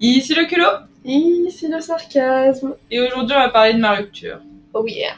Ici 0.00 0.34
le 0.34 0.44
culot? 0.46 0.86
Ici 1.04 1.68
le 1.68 1.80
sarcasme. 1.80 2.76
Et 2.90 3.00
aujourd'hui 3.00 3.34
on 3.36 3.40
va 3.40 3.48
parler 3.48 3.74
de 3.74 3.78
ma 3.80 3.94
rupture. 3.94 4.40
Oh 4.74 4.86
yeah. 4.86 5.16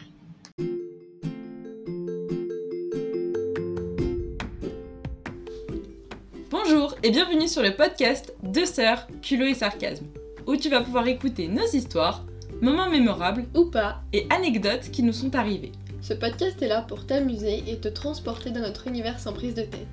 Bonjour 6.50 6.94
et 7.02 7.10
bienvenue 7.10 7.48
sur 7.48 7.62
le 7.62 7.74
podcast 7.74 8.34
Deux 8.42 8.66
sœurs, 8.66 9.06
culot 9.22 9.46
et 9.46 9.54
sarcasme, 9.54 10.06
où 10.46 10.56
tu 10.56 10.68
vas 10.68 10.80
pouvoir 10.82 11.06
écouter 11.06 11.48
nos 11.48 11.66
histoires, 11.66 12.24
moments 12.60 12.90
mémorables 12.90 13.44
Ou 13.54 13.66
pas. 13.66 14.00
et 14.12 14.26
anecdotes 14.30 14.90
qui 14.92 15.02
nous 15.02 15.12
sont 15.12 15.34
arrivés. 15.34 15.72
Ce 16.02 16.12
podcast 16.14 16.60
est 16.62 16.68
là 16.68 16.82
pour 16.82 17.06
t'amuser 17.06 17.62
et 17.66 17.78
te 17.78 17.88
transporter 17.88 18.50
dans 18.50 18.60
notre 18.60 18.86
univers 18.88 19.18
sans 19.18 19.32
prise 19.32 19.54
de 19.54 19.62
tête. 19.62 19.86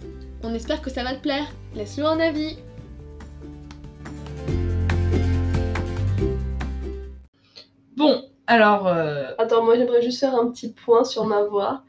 On 0.44 0.54
espère 0.54 0.82
que 0.82 0.90
ça 0.90 1.04
va 1.04 1.14
te 1.16 1.22
plaire. 1.22 1.48
Laisse-nous 1.76 2.06
un 2.06 2.20
avis. 2.20 2.58
Bon, 8.02 8.24
alors... 8.48 8.88
euh, 8.88 9.28
Attends, 9.38 9.64
moi 9.64 9.76
j'aimerais 9.78 10.02
juste 10.02 10.20
faire 10.20 10.36
un 10.36 10.50
petit 10.52 10.72
point 10.74 11.04
sur 11.04 11.26
ma 11.26 11.44
voix. 11.44 11.84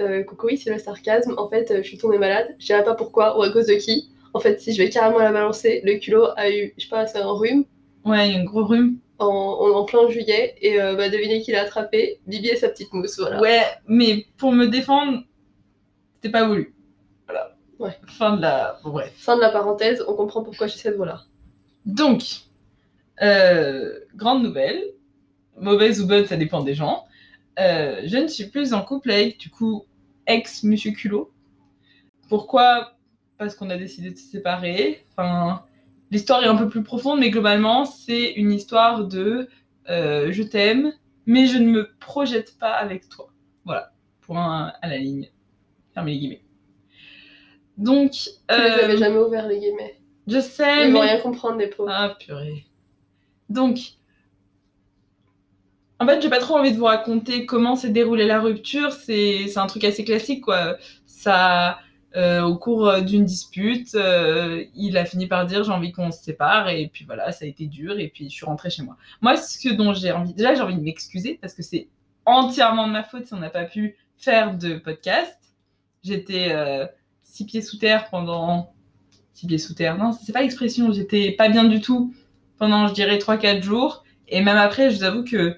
Euh, 0.00 0.22
coucou, 0.22 0.46
oui, 0.46 0.56
c'est 0.56 0.70
le 0.70 0.78
sarcasme. 0.78 1.34
En 1.36 1.48
fait, 1.48 1.70
euh, 1.70 1.82
je 1.82 1.88
suis 1.88 1.98
tombée 1.98 2.16
malade. 2.18 2.48
Je 2.58 2.66
dirais 2.66 2.84
pas 2.84 2.94
pourquoi 2.94 3.38
ou 3.38 3.42
à 3.42 3.50
cause 3.52 3.66
de 3.66 3.74
qui. 3.74 4.10
En 4.32 4.40
fait, 4.40 4.60
si 4.60 4.72
je 4.72 4.82
vais 4.82 4.88
carrément 4.88 5.18
la 5.18 5.32
balancer, 5.32 5.82
le 5.84 5.98
culot 5.98 6.28
a 6.36 6.50
eu, 6.50 6.72
je 6.78 6.84
sais 6.84 6.88
pas, 6.88 7.06
c'est 7.06 7.18
un 7.18 7.30
rhume 7.32 7.64
Ouais, 8.06 8.34
un 8.34 8.44
gros 8.44 8.64
rhume. 8.64 8.96
en, 9.18 9.26
en, 9.26 9.70
en 9.76 9.84
plein 9.84 10.08
juillet. 10.08 10.54
Et 10.62 10.80
euh, 10.80 10.94
bah, 10.94 11.10
devinez 11.10 11.42
qui 11.42 11.52
l'a 11.52 11.62
attrapé? 11.62 12.20
Bibi 12.26 12.48
et 12.48 12.56
sa 12.56 12.70
petite 12.70 12.92
mousse, 12.94 13.18
voilà. 13.18 13.40
Ouais, 13.40 13.60
mais 13.86 14.24
pour 14.38 14.52
me 14.52 14.66
défendre, 14.68 15.18
c'était 16.14 16.32
pas 16.32 16.46
voulu. 16.48 16.74
Voilà. 17.26 17.56
Ouais. 17.78 17.98
Fin 18.06 18.36
de 18.36 18.42
la... 18.42 18.78
Bon, 18.82 18.90
bref. 18.90 19.12
Fin 19.16 19.36
de 19.36 19.42
la 19.42 19.50
parenthèse, 19.50 20.02
on 20.08 20.14
comprend 20.14 20.42
pourquoi 20.42 20.66
j'ai 20.66 20.78
cette 20.78 20.96
voix-là. 20.96 21.22
Donc, 21.84 22.22
grande 24.14 24.42
nouvelle, 24.42 24.82
mauvaise 25.60 26.00
ou 26.00 26.06
bonne, 26.06 26.26
ça 26.26 26.36
dépend 26.36 26.62
des 26.62 26.74
gens. 26.74 27.04
Euh, 27.58 28.00
je 28.06 28.16
ne 28.16 28.26
suis 28.28 28.46
plus 28.46 28.72
en 28.72 28.82
couple 28.82 29.10
avec, 29.10 29.38
du 29.38 29.50
coup, 29.50 29.84
ex-monsieur 30.26 30.92
culot. 30.92 31.30
Pourquoi? 32.28 32.94
Parce 33.38 33.54
qu'on 33.54 33.70
a 33.70 33.76
décidé 33.76 34.10
de 34.10 34.16
se 34.16 34.24
séparer. 34.30 35.04
Enfin, 35.10 35.62
l'histoire 36.10 36.42
est 36.44 36.46
un 36.46 36.56
peu 36.56 36.68
plus 36.68 36.82
profonde, 36.82 37.20
mais 37.20 37.30
globalement, 37.30 37.84
c'est 37.84 38.32
une 38.32 38.52
histoire 38.52 39.04
de 39.06 39.48
euh, 39.88 40.30
je 40.32 40.42
t'aime, 40.42 40.92
mais 41.26 41.46
je 41.46 41.58
ne 41.58 41.68
me 41.70 41.90
projette 41.98 42.56
pas 42.58 42.72
avec 42.72 43.08
toi. 43.08 43.28
Voilà, 43.64 43.92
point 44.20 44.72
à 44.80 44.88
la 44.88 44.98
ligne. 44.98 45.28
Fermez 45.94 46.12
les 46.12 46.18
guillemets. 46.18 46.42
Donc, 47.76 48.12
Tu 48.12 48.28
les 48.50 48.54
euh, 48.56 48.84
avais 48.84 48.96
jamais 48.98 49.18
ouvert 49.18 49.46
les 49.48 49.58
guillemets. 49.58 49.98
je 50.26 50.38
sais, 50.40 50.86
Ils 50.88 50.92
vont 50.92 51.00
mais 51.00 51.12
rien 51.12 51.20
comprendre, 51.20 51.56
les 51.58 51.68
pauvres. 51.68 51.90
ah 51.92 52.16
purée. 52.18 52.66
Donc, 53.48 53.78
en 56.00 56.06
fait, 56.06 56.22
j'ai 56.22 56.30
pas 56.30 56.38
trop 56.38 56.56
envie 56.56 56.72
de 56.72 56.78
vous 56.78 56.86
raconter 56.86 57.44
comment 57.44 57.76
s'est 57.76 57.90
déroulée 57.90 58.26
la 58.26 58.40
rupture. 58.40 58.92
C'est 58.92 59.56
un 59.56 59.66
truc 59.66 59.84
assez 59.84 60.02
classique, 60.02 60.42
quoi. 60.42 60.78
Ça, 61.04 61.78
euh, 62.16 62.40
au 62.40 62.56
cours 62.56 62.88
euh, 62.88 63.00
d'une 63.02 63.24
dispute, 63.24 63.94
euh, 63.94 64.64
il 64.74 64.96
a 64.96 65.04
fini 65.04 65.26
par 65.26 65.44
dire 65.44 65.62
j'ai 65.62 65.70
envie 65.70 65.92
qu'on 65.92 66.10
se 66.10 66.22
sépare 66.22 66.70
et 66.70 66.88
puis 66.88 67.04
voilà, 67.04 67.30
ça 67.30 67.44
a 67.44 67.48
été 67.48 67.66
dur 67.66 68.00
et 68.00 68.08
puis 68.08 68.24
je 68.24 68.34
suis 68.34 68.46
rentrée 68.46 68.70
chez 68.70 68.82
moi. 68.82 68.96
Moi, 69.20 69.36
ce 69.36 69.68
dont 69.68 69.92
j'ai 69.92 70.10
envie, 70.10 70.34
déjà 70.34 70.54
j'ai 70.54 70.62
envie 70.62 70.74
de 70.74 70.80
m'excuser 70.80 71.38
parce 71.40 71.54
que 71.54 71.62
c'est 71.62 71.88
entièrement 72.24 72.88
de 72.88 72.92
ma 72.92 73.04
faute 73.04 73.26
si 73.26 73.34
on 73.34 73.38
n'a 73.38 73.50
pas 73.50 73.64
pu 73.64 73.96
faire 74.16 74.56
de 74.56 74.74
podcast. 74.76 75.36
J'étais 76.02 76.56
six 77.22 77.44
pieds 77.44 77.62
sous 77.62 77.76
terre 77.76 78.08
pendant 78.10 78.72
six 79.34 79.46
pieds 79.46 79.58
sous 79.58 79.74
terre. 79.74 79.98
Non, 79.98 80.12
c'est 80.12 80.32
pas 80.32 80.40
l'expression. 80.40 80.92
J'étais 80.92 81.32
pas 81.32 81.48
bien 81.48 81.64
du 81.64 81.80
tout 81.80 82.14
pendant, 82.58 82.88
je 82.88 82.94
dirais, 82.94 83.18
3-4 83.18 83.62
jours. 83.62 84.02
Et 84.28 84.40
même 84.40 84.56
après, 84.56 84.90
je 84.90 84.96
vous 84.96 85.04
avoue 85.04 85.24
que 85.24 85.56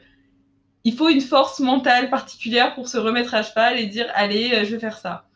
il 0.85 0.95
faut 0.95 1.09
une 1.09 1.21
force 1.21 1.61
mentale 1.61 2.11
particulière 2.11 2.75
pour 2.75 2.89
se 2.89 2.99
remettre 2.99 3.35
à 3.35 3.43
cheval 3.43 3.79
et 3.79 3.87
dire 3.87 4.07
allez, 4.15 4.53
euh, 4.53 4.65
je 4.65 4.73
vais 4.73 4.81
faire 4.81 4.99
ça. 4.99 5.27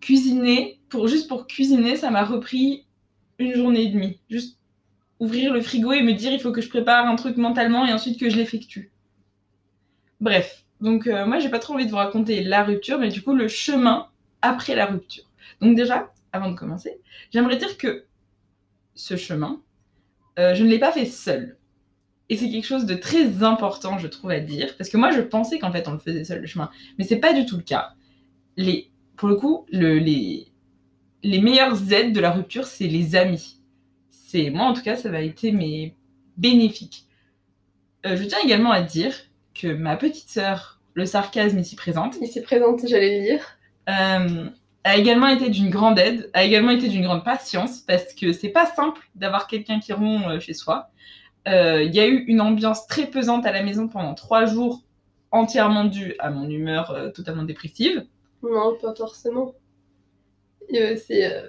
Cuisiner, 0.00 0.80
pour 0.88 1.08
juste 1.08 1.28
pour 1.28 1.46
cuisiner, 1.46 1.96
ça 1.96 2.10
m'a 2.10 2.24
repris 2.24 2.86
une 3.38 3.54
journée 3.54 3.84
et 3.84 3.88
demie. 3.88 4.18
Juste 4.28 4.58
ouvrir 5.18 5.52
le 5.52 5.60
frigo 5.60 5.92
et 5.92 6.02
me 6.02 6.12
dire 6.12 6.32
il 6.32 6.40
faut 6.40 6.52
que 6.52 6.60
je 6.60 6.68
prépare 6.68 7.06
un 7.06 7.16
truc 7.16 7.36
mentalement 7.36 7.86
et 7.86 7.92
ensuite 7.92 8.18
que 8.18 8.30
je 8.30 8.36
l'effectue. 8.36 8.90
Bref, 10.20 10.64
donc 10.80 11.06
euh, 11.06 11.26
moi 11.26 11.38
j'ai 11.38 11.48
pas 11.48 11.58
trop 11.58 11.74
envie 11.74 11.86
de 11.86 11.90
vous 11.90 11.96
raconter 11.96 12.42
la 12.42 12.64
rupture, 12.64 12.98
mais 12.98 13.08
du 13.08 13.22
coup 13.22 13.34
le 13.34 13.48
chemin 13.48 14.08
après 14.42 14.74
la 14.74 14.86
rupture. 14.86 15.24
Donc 15.60 15.76
déjà, 15.76 16.12
avant 16.32 16.50
de 16.50 16.56
commencer, 16.56 17.00
j'aimerais 17.32 17.56
dire 17.56 17.76
que 17.76 18.04
ce 18.94 19.16
chemin, 19.16 19.60
euh, 20.38 20.54
je 20.54 20.64
ne 20.64 20.68
l'ai 20.68 20.78
pas 20.78 20.92
fait 20.92 21.06
seul. 21.06 21.56
Et 22.30 22.36
c'est 22.38 22.50
quelque 22.50 22.66
chose 22.66 22.86
de 22.86 22.94
très 22.94 23.42
important, 23.44 23.98
je 23.98 24.08
trouve, 24.08 24.30
à 24.30 24.40
dire. 24.40 24.76
Parce 24.78 24.88
que 24.90 24.96
moi, 24.96 25.12
je 25.12 25.20
pensais 25.20 25.58
qu'en 25.58 25.72
fait, 25.72 25.88
on 25.88 25.92
le 25.92 25.98
faisait 25.98 26.24
seul, 26.24 26.40
le 26.40 26.48
chemin. 26.48 26.70
Mais 26.98 27.04
c'est 27.04 27.18
pas 27.20 27.34
du 27.34 27.46
tout 27.46 27.58
le 27.58 27.62
cas. 27.64 27.94
Les, 28.56 28.90
pour 29.16 29.28
le 29.28 29.36
coup, 29.36 29.66
le- 29.72 29.98
les, 29.98 30.48
les 31.22 31.40
meilleures 31.40 31.92
aides 31.92 32.12
de 32.14 32.20
la 32.20 32.30
rupture, 32.32 32.66
c'est 32.66 32.86
les 32.88 33.16
amis. 33.16 33.60
C'est, 34.10 34.50
moi, 34.50 34.66
en 34.66 34.74
tout 34.74 34.82
cas, 34.82 34.96
ça 34.96 35.10
va 35.10 35.22
été 35.22 35.52
mes 35.52 35.96
bénéfiques. 36.36 37.06
Euh, 38.06 38.16
je 38.16 38.24
tiens 38.24 38.38
également 38.44 38.70
à 38.72 38.82
dire 38.82 39.14
que 39.54 39.68
ma 39.68 39.96
petite 39.96 40.30
sœur, 40.30 40.80
le 40.94 41.06
sarcasme 41.06 41.58
ici 41.58 41.76
présente, 41.76 42.16
Ici 42.22 42.40
présente, 42.40 42.80
j'allais 42.88 43.18
le 43.20 43.24
dire. 43.24 43.44
euh, 43.88 44.48
a 44.84 44.96
également 44.96 45.28
été 45.28 45.50
d'une 45.50 45.68
grande 45.68 45.98
aide, 45.98 46.30
a 46.32 46.42
également 46.44 46.70
été 46.70 46.88
d'une 46.88 47.02
grande 47.02 47.24
patience, 47.24 47.80
parce 47.80 48.14
que 48.14 48.32
c'est 48.32 48.48
pas 48.48 48.64
simple 48.66 49.00
d'avoir 49.14 49.46
quelqu'un 49.46 49.78
qui 49.80 49.92
rompt 49.92 50.26
euh, 50.26 50.40
chez 50.40 50.54
soi. 50.54 50.90
Euh, 51.48 51.82
Il 51.82 51.94
y 51.94 52.00
a 52.00 52.06
eu 52.06 52.24
une 52.26 52.40
ambiance 52.40 52.86
très 52.86 53.06
pesante 53.06 53.46
à 53.46 53.52
la 53.52 53.62
maison 53.62 53.88
pendant 53.88 54.14
trois 54.14 54.44
jours, 54.46 54.82
entièrement 55.30 55.84
due 55.84 56.14
à 56.18 56.30
mon 56.30 56.48
humeur 56.48 56.90
euh, 56.90 57.10
totalement 57.10 57.44
dépressive. 57.44 58.06
Non, 58.42 58.76
pas 58.80 58.94
forcément. 58.94 59.54
Il 60.68 60.76
y 60.76 60.82
a 60.82 60.92
aussi 60.92 61.22
euh, 61.24 61.42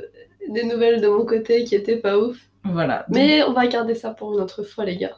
des 0.50 0.64
nouvelles 0.64 1.02
de 1.02 1.08
mon 1.08 1.26
côté 1.26 1.64
qui 1.64 1.76
étaient 1.76 1.98
pas 1.98 2.18
ouf. 2.18 2.38
Voilà. 2.64 3.06
Donc, 3.08 3.18
Mais 3.18 3.44
on 3.44 3.54
va 3.54 3.68
garder 3.68 3.96
ça 3.96 4.12
pour 4.12 4.34
une 4.34 4.40
autre 4.42 4.64
fois, 4.64 4.86
les 4.86 4.98
gars. 4.98 5.18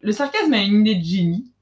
le 0.00 0.12
sarcasme 0.12 0.52
a 0.54 0.58
une 0.62 0.80
idée 0.86 0.96
de 0.96 1.04
génie. 1.04 1.52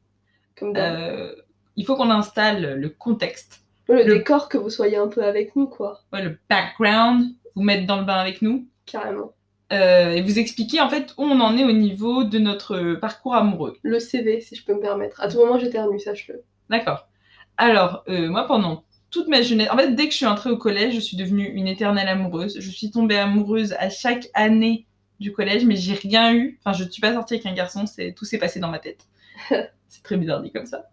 Comme. 0.56 0.74
Euh, 0.76 1.34
il 1.76 1.84
faut 1.86 1.96
qu'on 1.96 2.10
installe 2.10 2.74
le 2.78 2.88
contexte, 2.90 3.60
le, 3.88 4.02
le- 4.04 4.18
décor, 4.18 4.48
que 4.48 4.58
vous 4.58 4.70
soyez 4.70 4.96
un 4.96 5.08
peu 5.08 5.22
avec 5.24 5.56
nous, 5.56 5.66
quoi. 5.66 6.00
ouais, 6.12 6.22
le 6.22 6.38
background, 6.48 7.24
vous 7.54 7.62
mettre 7.62 7.86
dans 7.86 7.98
le 7.98 8.04
bain 8.04 8.16
avec 8.18 8.42
nous. 8.42 8.66
Carrément. 8.86 9.32
Euh, 9.72 10.10
et 10.10 10.22
vous 10.22 10.38
expliquer 10.38 10.80
en 10.80 10.88
fait 10.88 11.14
où 11.16 11.22
on 11.22 11.40
en 11.40 11.56
est 11.56 11.64
au 11.64 11.72
niveau 11.72 12.24
de 12.24 12.38
notre 12.38 12.94
parcours 12.94 13.34
amoureux. 13.34 13.76
Le 13.82 14.00
CV, 14.00 14.40
si 14.40 14.56
je 14.56 14.64
peux 14.64 14.74
me 14.74 14.80
permettre. 14.80 15.20
À 15.20 15.28
tout 15.28 15.38
moment, 15.38 15.58
j'éternue, 15.58 16.00
sache-le. 16.00 16.42
D'accord. 16.68 17.08
Alors, 17.56 18.04
euh, 18.08 18.28
moi, 18.28 18.46
pendant 18.46 18.84
toute 19.10 19.28
ma 19.28 19.42
jeunesse, 19.42 19.68
en 19.70 19.76
fait, 19.76 19.94
dès 19.94 20.06
que 20.06 20.12
je 20.12 20.16
suis 20.16 20.26
entrée 20.26 20.50
au 20.50 20.56
collège, 20.56 20.94
je 20.94 21.00
suis 21.00 21.16
devenue 21.16 21.46
une 21.46 21.68
éternelle 21.68 22.08
amoureuse. 22.08 22.58
Je 22.58 22.70
suis 22.70 22.90
tombée 22.90 23.18
amoureuse 23.18 23.74
à 23.78 23.90
chaque 23.90 24.28
année 24.34 24.86
du 25.20 25.32
collège, 25.32 25.64
mais 25.64 25.76
j'ai 25.76 25.94
rien 25.94 26.34
eu. 26.34 26.58
Enfin, 26.64 26.76
je 26.76 26.84
ne 26.84 26.90
suis 26.90 27.00
pas 27.00 27.12
sortie 27.12 27.34
avec 27.34 27.46
un 27.46 27.52
garçon, 27.52 27.86
c'est 27.86 28.14
tout 28.16 28.24
s'est 28.24 28.38
passé 28.38 28.60
dans 28.60 28.70
ma 28.70 28.78
tête. 28.78 29.06
c'est 29.88 30.02
très 30.02 30.16
bizarre 30.16 30.42
dit 30.42 30.50
comme 30.50 30.66
ça. 30.66 30.90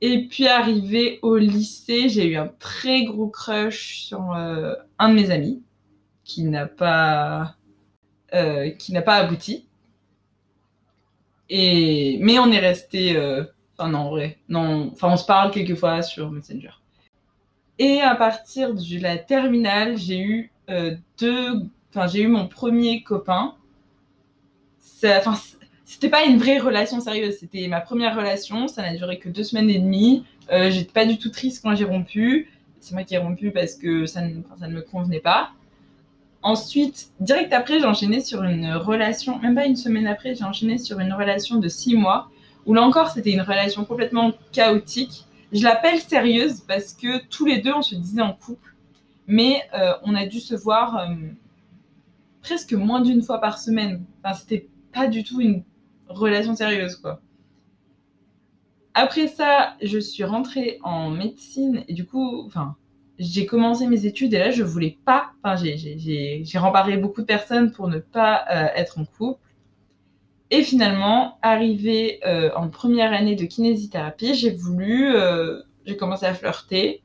Et 0.00 0.26
puis, 0.26 0.46
arrivée 0.46 1.20
au 1.22 1.36
lycée, 1.36 2.08
j'ai 2.08 2.26
eu 2.26 2.36
un 2.36 2.48
très 2.58 3.04
gros 3.04 3.28
crush 3.28 4.06
sur 4.06 4.32
euh, 4.32 4.74
un 4.98 5.10
de 5.10 5.14
mes 5.14 5.30
amis 5.30 5.62
qui 6.24 6.44
n'a 6.44 6.66
pas, 6.66 7.56
euh, 8.34 8.70
qui 8.70 8.92
n'a 8.92 9.02
pas 9.02 9.16
abouti. 9.16 9.66
Et 11.48 12.18
mais 12.20 12.38
on 12.38 12.50
est 12.50 12.58
resté. 12.58 13.16
euh, 13.16 13.44
Enfin, 13.78 13.88
non, 13.90 13.98
en 14.00 14.10
vrai. 14.10 14.38
Non, 14.48 14.90
enfin, 14.92 15.08
on 15.10 15.16
se 15.16 15.24
parle 15.24 15.50
quelques 15.52 15.74
fois 15.74 16.02
sur 16.02 16.30
Messenger. 16.30 16.70
Et 17.78 18.00
à 18.02 18.14
partir 18.14 18.74
de 18.74 19.00
la 19.00 19.16
terminale, 19.16 19.96
j'ai 19.96 20.20
eu 20.20 20.52
euh, 20.68 20.94
deux. 21.18 21.62
Enfin, 21.88 22.06
j'ai 22.06 22.20
eu 22.22 22.28
mon 22.28 22.46
premier 22.46 23.02
copain. 23.02 23.54
Enfin, 25.02 25.34
c'était 25.86 26.10
pas 26.10 26.24
une 26.24 26.36
vraie 26.36 26.58
relation 26.58 27.00
sérieuse. 27.00 27.38
C'était 27.40 27.66
ma 27.68 27.80
première 27.80 28.14
relation. 28.14 28.68
Ça 28.68 28.82
n'a 28.82 28.94
duré 28.94 29.18
que 29.18 29.30
deux 29.30 29.44
semaines 29.44 29.70
et 29.70 29.78
demie. 29.78 30.24
J'étais 30.50 30.92
pas 30.92 31.06
du 31.06 31.16
tout 31.18 31.30
triste 31.30 31.62
quand 31.62 31.74
j'ai 31.74 31.84
rompu. 31.84 32.50
C'est 32.80 32.92
moi 32.92 33.04
qui 33.04 33.14
ai 33.14 33.18
rompu 33.18 33.50
parce 33.50 33.74
que 33.76 34.04
ça 34.06 34.20
ne 34.20 34.34
me 34.68 34.82
convenait 34.82 35.20
pas. 35.20 35.52
Ensuite, 36.42 37.10
direct 37.20 37.52
après, 37.52 37.80
j'ai 37.80 37.84
enchaîné 37.84 38.20
sur 38.20 38.42
une 38.44 38.72
relation, 38.72 39.38
même 39.40 39.54
pas 39.54 39.66
une 39.66 39.76
semaine 39.76 40.06
après, 40.06 40.34
j'ai 40.34 40.44
enchaîné 40.44 40.78
sur 40.78 40.98
une 40.98 41.12
relation 41.12 41.56
de 41.56 41.68
six 41.68 41.94
mois 41.94 42.30
où 42.66 42.74
là 42.74 42.82
encore 42.82 43.10
c'était 43.10 43.32
une 43.32 43.42
relation 43.42 43.84
complètement 43.84 44.32
chaotique. 44.52 45.26
Je 45.52 45.62
l'appelle 45.62 46.00
sérieuse 46.00 46.60
parce 46.60 46.94
que 46.94 47.26
tous 47.26 47.44
les 47.44 47.58
deux 47.58 47.72
on 47.72 47.82
se 47.82 47.94
disait 47.94 48.22
en 48.22 48.32
couple, 48.32 48.74
mais 49.26 49.62
euh, 49.74 49.92
on 50.04 50.14
a 50.14 50.26
dû 50.26 50.40
se 50.40 50.54
voir 50.54 50.96
euh, 50.96 51.14
presque 52.42 52.72
moins 52.72 53.00
d'une 53.00 53.22
fois 53.22 53.38
par 53.40 53.58
semaine. 53.58 54.04
Enfin, 54.22 54.34
c'était 54.34 54.68
pas 54.92 55.08
du 55.08 55.24
tout 55.24 55.40
une 55.40 55.62
relation 56.08 56.54
sérieuse 56.54 56.96
quoi. 56.96 57.20
Après 58.94 59.28
ça, 59.28 59.76
je 59.82 59.98
suis 59.98 60.24
rentrée 60.24 60.78
en 60.82 61.10
médecine 61.10 61.84
et 61.86 61.94
du 61.94 62.06
coup, 62.06 62.44
enfin, 62.46 62.76
j'ai 63.20 63.44
commencé 63.44 63.86
mes 63.86 64.06
études 64.06 64.32
et 64.32 64.38
là, 64.38 64.50
je 64.50 64.62
voulais 64.62 64.96
pas. 65.04 65.32
Enfin, 65.44 65.62
j'ai 65.62 66.58
remparé 66.58 66.96
beaucoup 66.96 67.20
de 67.20 67.26
personnes 67.26 67.70
pour 67.70 67.86
ne 67.86 67.98
pas 67.98 68.46
euh, 68.50 68.68
être 68.74 68.98
en 68.98 69.04
couple. 69.04 69.38
Et 70.50 70.62
finalement, 70.62 71.38
arrivé 71.42 72.20
euh, 72.26 72.50
en 72.56 72.70
première 72.70 73.12
année 73.12 73.36
de 73.36 73.44
kinésithérapie, 73.44 74.34
j'ai 74.34 74.50
voulu. 74.50 75.14
Euh, 75.14 75.60
j'ai 75.84 75.98
commencé 75.98 76.24
à 76.24 76.32
flirter. 76.32 77.02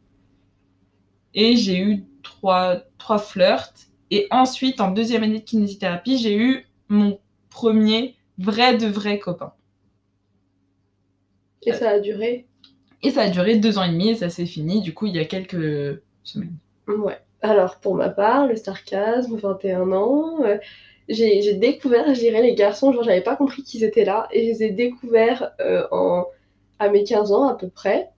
Et 1.33 1.57
j'ai 1.57 1.79
eu 1.79 2.05
trois, 2.23 2.77
trois 2.97 3.19
flirts. 3.19 3.89
Et 4.09 4.27
ensuite, 4.31 4.79
en 4.79 4.91
deuxième 4.91 5.23
année 5.23 5.39
de 5.39 5.43
kinésithérapie, 5.43 6.17
j'ai 6.17 6.37
eu 6.37 6.65
mon 6.87 7.19
premier 7.49 8.15
vrai 8.37 8.77
de 8.77 8.87
vrai 8.87 9.19
copain. 9.19 9.51
Et 11.63 11.73
ça 11.73 11.89
a 11.89 11.99
duré? 11.99 12.47
Et 13.03 13.11
ça 13.11 13.23
a 13.23 13.29
duré 13.29 13.57
deux 13.57 13.77
ans 13.77 13.83
et 13.83 13.91
demi 13.91 14.09
et 14.09 14.15
ça 14.15 14.29
s'est 14.29 14.45
fini, 14.45 14.81
du 14.81 14.93
coup, 14.93 15.07
il 15.07 15.15
y 15.15 15.19
a 15.19 15.25
quelques 15.25 16.01
semaines. 16.27 16.57
Ouais. 16.87 17.17
Alors, 17.41 17.79
pour 17.79 17.95
ma 17.95 18.09
part, 18.09 18.47
le 18.47 18.55
sarcasme, 18.55 19.35
21 19.37 19.91
ans, 19.91 20.43
euh, 20.43 20.57
j'ai 21.09 21.53
découvert, 21.53 22.13
je 22.13 22.19
dirais, 22.19 22.41
les 22.41 22.55
garçons, 22.55 22.91
genre, 22.91 23.03
j'avais 23.03 23.21
pas 23.21 23.35
compris 23.35 23.63
qu'ils 23.63 23.83
étaient 23.83 24.05
là, 24.05 24.27
et 24.31 24.45
je 24.45 24.51
les 24.51 24.63
ai 24.63 24.71
découverts 24.71 25.51
euh, 25.59 25.85
en, 25.91 26.25
à 26.79 26.89
mes 26.89 27.03
15 27.03 27.31
ans 27.31 27.47
à 27.47 27.55
peu 27.55 27.69
près. 27.69 28.09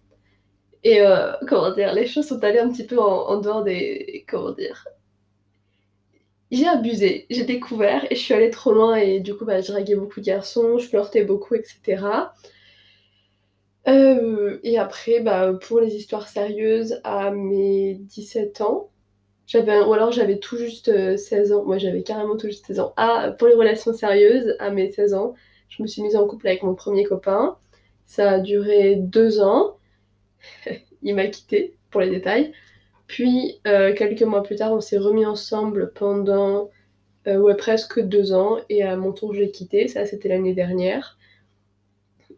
Et 0.83 1.01
euh, 1.01 1.33
comment 1.47 1.73
dire, 1.73 1.93
les 1.93 2.07
choses 2.07 2.27
sont 2.27 2.43
allées 2.43 2.59
un 2.59 2.69
petit 2.69 2.85
peu 2.85 2.99
en, 2.99 3.37
dehors 3.41 3.63
des. 3.63 4.25
Comment 4.29 4.51
dire 4.51 4.87
J'ai 6.51 6.67
abusé, 6.67 7.25
j'ai 7.29 7.43
découvert 7.43 8.09
et 8.09 8.15
je 8.15 8.21
suis 8.21 8.33
allée 8.33 8.51
trop 8.51 8.71
loin 8.71 8.95
et 8.95 9.19
du 9.19 9.35
coup, 9.35 9.43
bah, 9.45 9.59
je 9.59 9.71
draguais 9.71 9.95
beaucoup 9.95 10.21
de 10.21 10.25
garçons, 10.25 10.77
je 10.77 10.87
flirtais 10.87 11.23
beaucoup, 11.25 11.55
etc. 11.55 12.03
Euh, 13.87 14.59
et 14.63 14.77
après, 14.77 15.21
bah, 15.21 15.53
pour 15.53 15.79
les 15.79 15.95
histoires 15.95 16.27
sérieuses, 16.27 16.99
à 17.03 17.31
mes 17.31 17.95
17 17.95 18.61
ans, 18.61 18.89
j'avais, 19.47 19.79
ou 19.79 19.93
alors 19.93 20.11
j'avais 20.11 20.39
tout 20.39 20.57
juste 20.57 20.91
16 21.17 21.51
euh, 21.51 21.55
ans, 21.55 21.65
moi 21.65 21.77
j'avais 21.77 22.03
carrément 22.03 22.35
tout 22.37 22.47
juste 22.47 22.65
16 22.67 22.79
ans. 22.81 22.93
Ah, 22.97 23.33
pour 23.39 23.47
les 23.47 23.53
relations 23.55 23.93
sérieuses, 23.93 24.55
à 24.59 24.71
mes 24.71 24.91
16 24.91 25.13
ans, 25.13 25.35
je 25.69 25.81
me 25.81 25.87
suis 25.87 26.01
mise 26.01 26.15
en 26.17 26.27
couple 26.27 26.47
avec 26.47 26.63
mon 26.63 26.75
premier 26.75 27.05
copain. 27.05 27.57
Ça 28.05 28.31
a 28.31 28.39
duré 28.39 28.95
deux 28.97 29.41
ans. 29.41 29.77
Il 31.03 31.15
m'a 31.15 31.27
quitté, 31.27 31.77
pour 31.91 32.01
les 32.01 32.09
détails. 32.09 32.53
Puis, 33.07 33.61
euh, 33.67 33.93
quelques 33.95 34.23
mois 34.23 34.43
plus 34.43 34.57
tard, 34.57 34.73
on 34.73 34.81
s'est 34.81 34.97
remis 34.97 35.25
ensemble 35.25 35.93
pendant 35.93 36.69
ouais, 37.25 37.55
presque 37.55 38.01
deux 38.01 38.33
ans. 38.33 38.57
Et 38.69 38.83
à 38.83 38.95
mon 38.97 39.13
tour, 39.13 39.33
je 39.33 39.41
l'ai 39.41 39.51
quitté. 39.51 39.87
Ça, 39.87 40.05
c'était 40.05 40.29
l'année 40.29 40.53
dernière. 40.53 41.16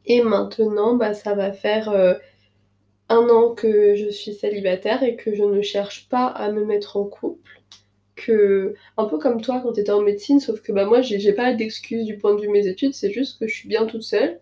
Et 0.09 0.23
maintenant, 0.23 0.95
bah, 0.95 1.13
ça 1.13 1.35
va 1.35 1.53
faire 1.53 1.89
euh, 1.89 2.15
un 3.09 3.29
an 3.29 3.53
que 3.53 3.95
je 3.95 4.09
suis 4.09 4.33
célibataire 4.33 5.03
et 5.03 5.15
que 5.15 5.33
je 5.33 5.43
ne 5.43 5.61
cherche 5.61 6.09
pas 6.09 6.25
à 6.25 6.51
me 6.51 6.65
mettre 6.65 6.97
en 6.97 7.05
couple. 7.05 7.61
Que, 8.15 8.73
un 8.97 9.05
peu 9.05 9.17
comme 9.17 9.41
toi 9.41 9.61
quand 9.63 9.71
tu 9.71 9.79
étais 9.79 9.91
en 9.91 10.01
médecine, 10.01 10.41
sauf 10.41 10.61
que 10.61 10.73
bah, 10.73 10.85
moi, 10.85 11.01
j'ai 11.01 11.31
pas 11.31 11.53
d'excuse 11.53 12.05
du 12.05 12.17
point 12.17 12.35
de 12.35 12.41
vue 12.41 12.47
de 12.47 12.51
mes 12.51 12.67
études, 12.67 12.93
c'est 12.93 13.11
juste 13.11 13.39
que 13.39 13.47
je 13.47 13.55
suis 13.55 13.69
bien 13.69 13.85
toute 13.85 14.03
seule 14.03 14.41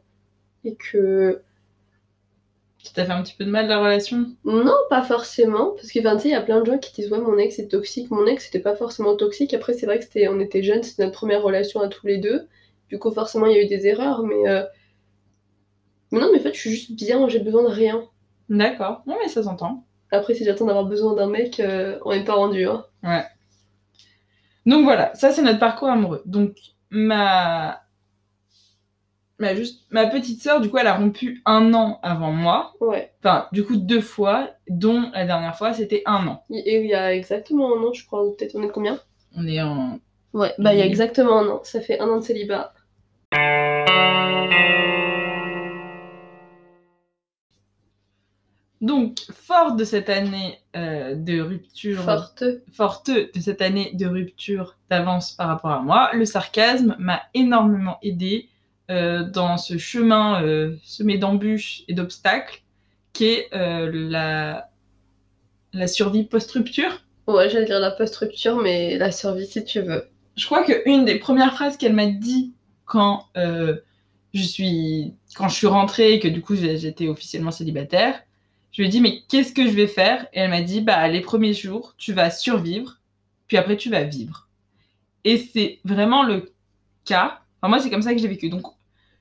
et 0.64 0.76
que. 0.76 1.42
Tu 2.84 2.94
t'as 2.94 3.06
fait 3.06 3.12
un 3.12 3.22
petit 3.22 3.36
peu 3.38 3.44
de 3.44 3.52
mal 3.52 3.68
la 3.68 3.80
relation? 3.80 4.26
Non, 4.46 4.74
pas 4.90 5.04
forcément, 5.04 5.72
parce 5.72 5.92
que 5.92 6.00
il 6.00 6.32
y 6.32 6.34
a 6.34 6.42
plein 6.42 6.62
de 6.62 6.66
gens 6.66 6.78
qui 6.78 6.94
disent 6.94 7.12
ouais 7.12 7.20
mon 7.20 7.38
ex 7.38 7.60
est 7.60 7.68
toxique, 7.68 8.10
mon 8.10 8.26
ex 8.26 8.46
c'était 8.46 8.60
pas 8.60 8.76
forcément 8.76 9.16
toxique. 9.16 9.54
Après 9.54 9.74
c'est 9.74 9.86
vrai 9.86 10.00
que 10.00 10.06
c'était, 10.06 10.28
on 10.30 10.40
était 10.40 10.64
jeunes, 10.64 10.84
c'était 10.84 11.04
notre 11.04 11.18
première 11.18 11.44
relation 11.44 11.82
à 11.82 11.90
tous 11.90 12.08
les 12.08 12.18
deux. 12.18 12.48
Du 12.90 12.98
coup 12.98 13.12
forcément 13.12 13.46
il 13.48 13.58
y 13.58 13.60
a 13.60 13.64
eu 13.64 13.68
des 13.68 13.86
erreurs, 13.88 14.24
mais 14.24 14.48
euh, 14.48 14.64
mais 16.12 16.20
non, 16.20 16.30
mais 16.32 16.40
en 16.40 16.44
fait, 16.44 16.54
je 16.54 16.60
suis 16.60 16.70
juste 16.72 16.92
bien, 16.92 17.28
j'ai 17.28 17.40
besoin 17.40 17.64
de 17.64 17.74
rien. 17.74 18.04
D'accord. 18.50 19.04
Non, 19.08 19.16
mais 19.22 19.28
ça 19.28 19.44
s'entend. 19.44 19.86
Après, 20.12 20.34
si 20.34 20.46
j'attends 20.46 20.66
d'avoir 20.66 20.86
besoin 20.86 21.16
d'un 21.16 21.28
mec, 21.28 21.60
euh, 21.60 22.00
on 22.06 22.12
n'est 22.12 22.24
pas 22.24 22.36
rendu. 22.36 22.66
Hein. 22.66 22.86
Ouais. 23.04 23.26
Donc 24.66 24.84
voilà, 24.84 25.14
ça 25.16 25.32
c'est 25.32 25.42
notre 25.42 25.60
parcours 25.60 25.88
amoureux. 25.88 26.22
Donc 26.26 26.58
ma 26.90 27.82
ma, 29.40 29.56
juste... 29.56 29.86
ma 29.92 30.08
petite 30.08 30.42
sœur, 30.42 30.62
du 30.62 30.70
coup, 30.70 30.78
elle 30.78 30.88
a 30.88 30.96
rompu 30.96 31.42
un 31.46 31.74
an 31.74 32.00
avant 32.04 32.32
moi. 32.32 32.74
Ouais. 32.82 33.14
Enfin, 33.20 33.48
du 33.52 33.64
coup, 33.64 33.78
deux 33.78 34.02
fois, 34.02 34.50
dont 34.70 35.10
la 35.14 35.26
dernière 35.26 35.58
fois, 35.58 35.74
c'était 35.74 36.04
un 36.06 36.28
an. 36.28 36.44
Et 36.50 36.82
il 36.82 36.88
y 36.88 36.96
a 36.96 37.14
exactement 37.14 37.76
un 37.76 37.84
an, 37.84 37.94
je 37.94 38.06
crois. 38.06 38.24
Peut-être 38.36 38.56
on 38.56 38.64
est 38.64 38.70
combien? 38.70 39.00
On 39.36 39.48
est 39.48 39.62
en. 39.62 40.00
Ouais, 40.34 40.54
bah 40.58 40.74
il 40.74 40.80
y 40.80 40.82
a 40.82 40.86
exactement 40.86 41.40
un 41.40 41.48
an. 41.48 41.62
Ça 41.64 41.82
fait 41.82 42.00
un 42.00 42.10
an 42.10 42.18
de 42.18 42.24
célibat. 42.24 42.74
Donc, 48.80 49.20
fort 49.34 49.76
de 49.76 49.84
cette 49.84 50.10
année 50.10 50.60
euh, 50.76 51.16
de 51.16 51.42
rupture, 51.42 52.04
forte. 52.04 52.44
forte 52.72 53.10
de 53.10 53.40
cette 53.40 53.62
année 53.62 53.92
de 53.94 54.06
rupture 54.06 54.78
d'avance 54.90 55.32
par 55.32 55.48
rapport 55.48 55.72
à 55.72 55.82
moi, 55.82 56.12
le 56.14 56.26
sarcasme 56.26 56.96
m'a 57.00 57.22
énormément 57.34 57.98
aidé 58.04 58.50
euh, 58.92 59.24
dans 59.24 59.58
ce 59.58 59.78
chemin 59.80 60.44
euh, 60.44 60.76
semé 60.84 61.18
d'embûches 61.18 61.84
et 61.88 61.94
d'obstacles 61.94 62.62
qui 63.14 63.26
est 63.26 63.50
la, 63.52 64.70
la 65.74 65.88
survie 65.88 66.24
post-rupture. 66.24 67.02
Ouais, 67.26 67.50
j'allais 67.50 67.66
dire 67.66 67.80
la 67.80 67.90
post-rupture, 67.90 68.58
mais 68.58 68.96
la 69.00 69.12
survie 69.12 69.48
si 69.48 69.66
tu 69.66 69.82
veux. 69.82 70.08
Je 70.36 70.46
crois 70.46 70.64
qu'une 70.64 71.04
des 71.04 71.18
premières 71.18 71.56
phrases 71.56 71.78
qu'elle 71.78 71.94
m'a 71.94 72.06
dit 72.06 72.54
quand 72.86 73.26
je 73.36 74.44
suis 74.44 75.16
quand 75.36 75.48
je 75.48 75.56
suis 75.56 75.66
rentrée 75.66 76.14
et 76.14 76.20
que 76.20 76.28
du 76.28 76.42
coup 76.42 76.56
j'étais 76.56 77.08
officiellement 77.08 77.50
célibataire, 77.50 78.22
je 78.78 78.84
lui 78.84 78.90
ai 78.90 78.92
dit, 78.92 79.02
mais 79.02 79.24
qu'est-ce 79.28 79.54
que 79.54 79.66
je 79.66 79.72
vais 79.72 79.88
faire? 79.88 80.28
Et 80.34 80.40
elle 80.42 80.52
m'a 80.52 80.62
dit, 80.62 80.82
bah, 80.82 81.08
les 81.08 81.22
premiers 81.22 81.56
jours, 81.56 81.96
tu 81.98 82.14
vas 82.14 82.30
survivre, 82.30 83.02
puis 83.48 83.58
après, 83.58 83.76
tu 83.76 83.90
vas 83.90 84.04
vivre. 84.04 84.50
Et 85.24 85.40
c'est 85.40 85.80
vraiment 85.84 86.22
le 86.22 86.54
cas. 87.04 87.42
Enfin, 87.60 87.70
moi, 87.70 87.80
c'est 87.80 87.90
comme 87.90 88.04
ça 88.04 88.14
que 88.14 88.20
j'ai 88.20 88.28
vécu. 88.28 88.50
Donc, 88.50 88.68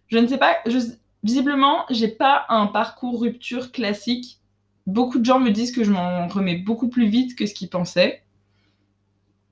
je 0.08 0.18
ne 0.18 0.26
sais 0.26 0.36
pas, 0.36 0.58
je, 0.66 0.76
visiblement, 1.22 1.86
pas 2.18 2.44
un 2.50 2.66
parcours 2.66 3.18
rupture 3.18 3.72
classique. 3.72 4.40
Beaucoup 4.86 5.18
de 5.18 5.24
gens 5.24 5.40
me 5.40 5.50
disent 5.50 5.72
que 5.72 5.84
je 5.84 5.90
m'en 5.90 6.28
remets 6.28 6.56
beaucoup 6.56 6.90
plus 6.90 7.06
vite 7.06 7.34
que 7.34 7.46
ce 7.46 7.54
qu'ils 7.54 7.70
pensaient. 7.70 8.24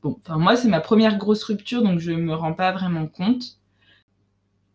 Bon, 0.02 0.18
enfin, 0.20 0.36
moi, 0.36 0.54
c'est 0.54 0.68
ma 0.68 0.80
première 0.80 1.16
grosse 1.16 1.44
rupture, 1.44 1.82
donc 1.82 1.98
je 1.98 2.12
me 2.12 2.34
rends 2.34 2.52
pas 2.52 2.72
vraiment 2.72 3.06
compte. 3.06 3.58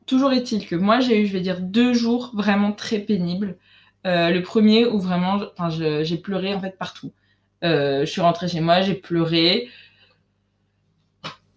Toujours 0.07 0.31
est-il 0.33 0.65
que 0.65 0.75
moi, 0.75 1.01
j'ai 1.01 1.21
eu, 1.21 1.27
je 1.27 1.33
vais 1.33 1.41
dire, 1.41 1.61
deux 1.61 1.93
jours 1.93 2.31
vraiment 2.33 2.71
très 2.71 2.97
pénibles. 2.97 3.59
Euh, 4.07 4.29
le 4.29 4.41
premier 4.41 4.85
où 4.85 4.99
vraiment, 4.99 5.39
j'ai 5.69 6.17
pleuré 6.17 6.53
en 6.53 6.59
fait 6.59 6.77
partout. 6.77 7.11
Euh, 7.63 8.01
je 8.01 8.11
suis 8.11 8.21
rentrée 8.21 8.47
chez 8.47 8.61
moi, 8.61 8.81
j'ai 8.81 8.95
pleuré. 8.95 9.69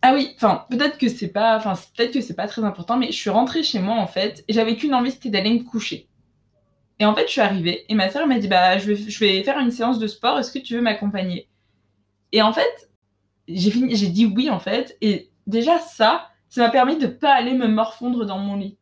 Ah 0.03 0.15
oui, 0.15 0.33
enfin 0.37 0.67
peut-être 0.69 0.99
que 0.99 1.09
c'est 1.09 1.29
pas, 1.29 1.57
enfin 1.57 1.75
peut-être 1.97 2.13
que 2.13 2.21
c'est 2.21 2.35
pas 2.35 2.49
très 2.49 2.65
important, 2.65 2.97
mais 2.97 3.07
je 3.07 3.17
suis 3.17 3.31
rentrée 3.31 3.63
chez 3.63 3.79
moi 3.79 3.95
en 3.97 4.09
fait 4.09 4.45
et 4.49 4.53
j'avais 4.53 4.77
qu'une 4.77 4.95
envie, 4.95 5.13
c'était 5.13 5.31
d'aller 5.31 5.53
me 5.53 5.63
coucher. 5.63 6.09
Et 6.99 7.05
en 7.07 7.15
fait, 7.15 7.27
je 7.27 7.33
suis 7.33 7.41
arrivée 7.41 7.85
et 7.89 7.95
ma 7.95 8.11
soeur 8.11 8.27
m'a 8.27 8.39
dit 8.39 8.49
bah 8.49 8.79
je 8.79 8.93
vais, 8.93 8.97
je 8.97 9.19
vais 9.21 9.43
faire 9.45 9.59
une 9.61 9.71
séance 9.71 9.99
de 10.01 10.07
sport, 10.09 10.39
est-ce 10.39 10.51
que 10.53 10.59
tu 10.59 10.75
veux 10.75 10.83
m'accompagner? 10.83 11.49
Et 12.33 12.43
en 12.43 12.53
fait, 12.53 12.91
j'ai 13.49 13.71
fini, 13.71 13.95
j'ai 13.97 14.09
dit 14.09 14.27
oui 14.27 14.51
en 14.51 14.59
fait 14.61 14.97
et 15.01 15.31
déjà 15.47 15.79
ça, 15.79 16.29
ça 16.49 16.63
m'a 16.63 16.71
permis 16.71 16.99
de 16.99 17.07
pas 17.07 17.33
aller 17.33 17.55
me 17.55 17.69
morfondre 17.69 18.27
dans 18.27 18.39
mon 18.39 18.57
lit. 18.57 18.79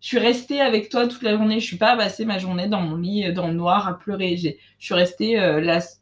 Je 0.00 0.08
suis 0.08 0.18
restée 0.18 0.60
avec 0.60 0.88
toi 0.90 1.06
toute 1.08 1.22
la 1.22 1.36
journée. 1.36 1.60
Je 1.60 1.66
suis 1.66 1.78
pas 1.78 1.96
passée 1.96 2.24
ma 2.24 2.38
journée 2.38 2.68
dans 2.68 2.80
mon 2.80 2.96
lit, 2.96 3.26
euh, 3.26 3.32
dans 3.32 3.48
le 3.48 3.54
noir, 3.54 3.88
à 3.88 3.98
pleurer. 3.98 4.36
Je 4.36 4.52
suis 4.78 4.94
restée 4.94 5.40
euh, 5.40 5.60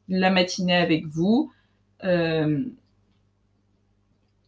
la, 0.08 0.30
matinée 0.30 0.76
avec 0.76 1.06
vous. 1.06 1.52
Euh, 2.04 2.64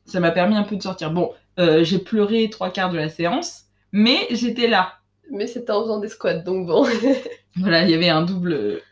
ça 0.04 0.21
m'a 0.21 0.33
permis 0.33 0.56
un 0.56 0.64
peu 0.64 0.76
de 0.76 0.83
sortir. 0.83 1.12
Bon, 1.12 1.33
j'ai 1.56 1.99
pleuré 1.99 2.50
trois 2.50 2.71
quarts 2.71 2.90
de 2.90 2.97
la 2.97 3.09
séance, 3.09 3.66
mais 3.92 4.18
j'étais 4.30 4.66
là. 4.66 4.94
Mais 5.30 5.47
c'était 5.47 5.71
en 5.71 5.83
faisant 5.83 5.99
des 5.99 6.09
squats, 6.09 6.35
donc 6.35 6.66
bon. 6.66 6.87
voilà, 7.56 7.85
il 7.85 7.90
y 7.90 7.94
avait 7.94 8.11
un 8.11 8.23
double. 8.23 8.83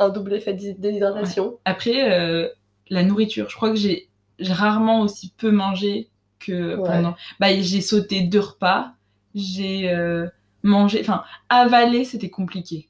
Un 0.00 0.08
double 0.08 0.34
effet 0.34 0.54
de 0.54 0.72
déshydratation. 0.72 1.58
Après, 1.64 2.50
la 2.88 3.02
nourriture. 3.04 3.50
Je 3.50 3.56
crois 3.56 3.70
que 3.70 3.76
j'ai 3.76 4.08
rarement 4.40 5.02
aussi 5.02 5.32
peu 5.36 5.50
mangé 5.52 6.08
que 6.40 6.76
pendant. 6.76 7.14
Bah, 7.38 7.48
j'ai 7.60 7.80
sauté 7.80 8.22
deux 8.22 8.40
repas 8.40 8.94
j'ai 9.34 9.90
euh, 9.90 10.26
mangé, 10.62 11.00
enfin, 11.00 11.24
avaler, 11.48 12.04
c'était 12.04 12.30
compliqué. 12.30 12.88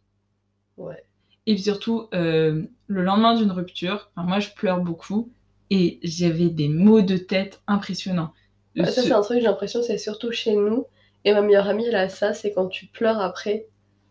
Ouais. 0.76 1.04
Et 1.46 1.54
puis 1.54 1.62
surtout, 1.62 2.08
euh, 2.14 2.62
le 2.86 3.02
lendemain 3.02 3.34
d'une 3.34 3.50
rupture, 3.50 4.10
moi 4.16 4.38
je 4.38 4.50
pleure 4.50 4.80
beaucoup 4.80 5.32
et 5.70 5.98
j'avais 6.02 6.50
des 6.50 6.68
maux 6.68 7.00
de 7.00 7.16
tête 7.16 7.62
impressionnants. 7.66 8.32
ça, 8.76 8.86
c'est 8.86 9.12
un 9.12 9.22
truc, 9.22 9.38
j'ai 9.38 9.46
l'impression, 9.46 9.82
c'est 9.82 9.98
surtout 9.98 10.30
chez 10.30 10.54
nous. 10.54 10.86
Et 11.24 11.32
ma 11.32 11.40
meilleure 11.40 11.68
amie, 11.68 11.86
elle 11.86 11.96
a 11.96 12.08
ça, 12.08 12.34
c'est 12.34 12.52
quand 12.52 12.66
tu 12.66 12.86
pleures 12.86 13.20
après. 13.20 13.66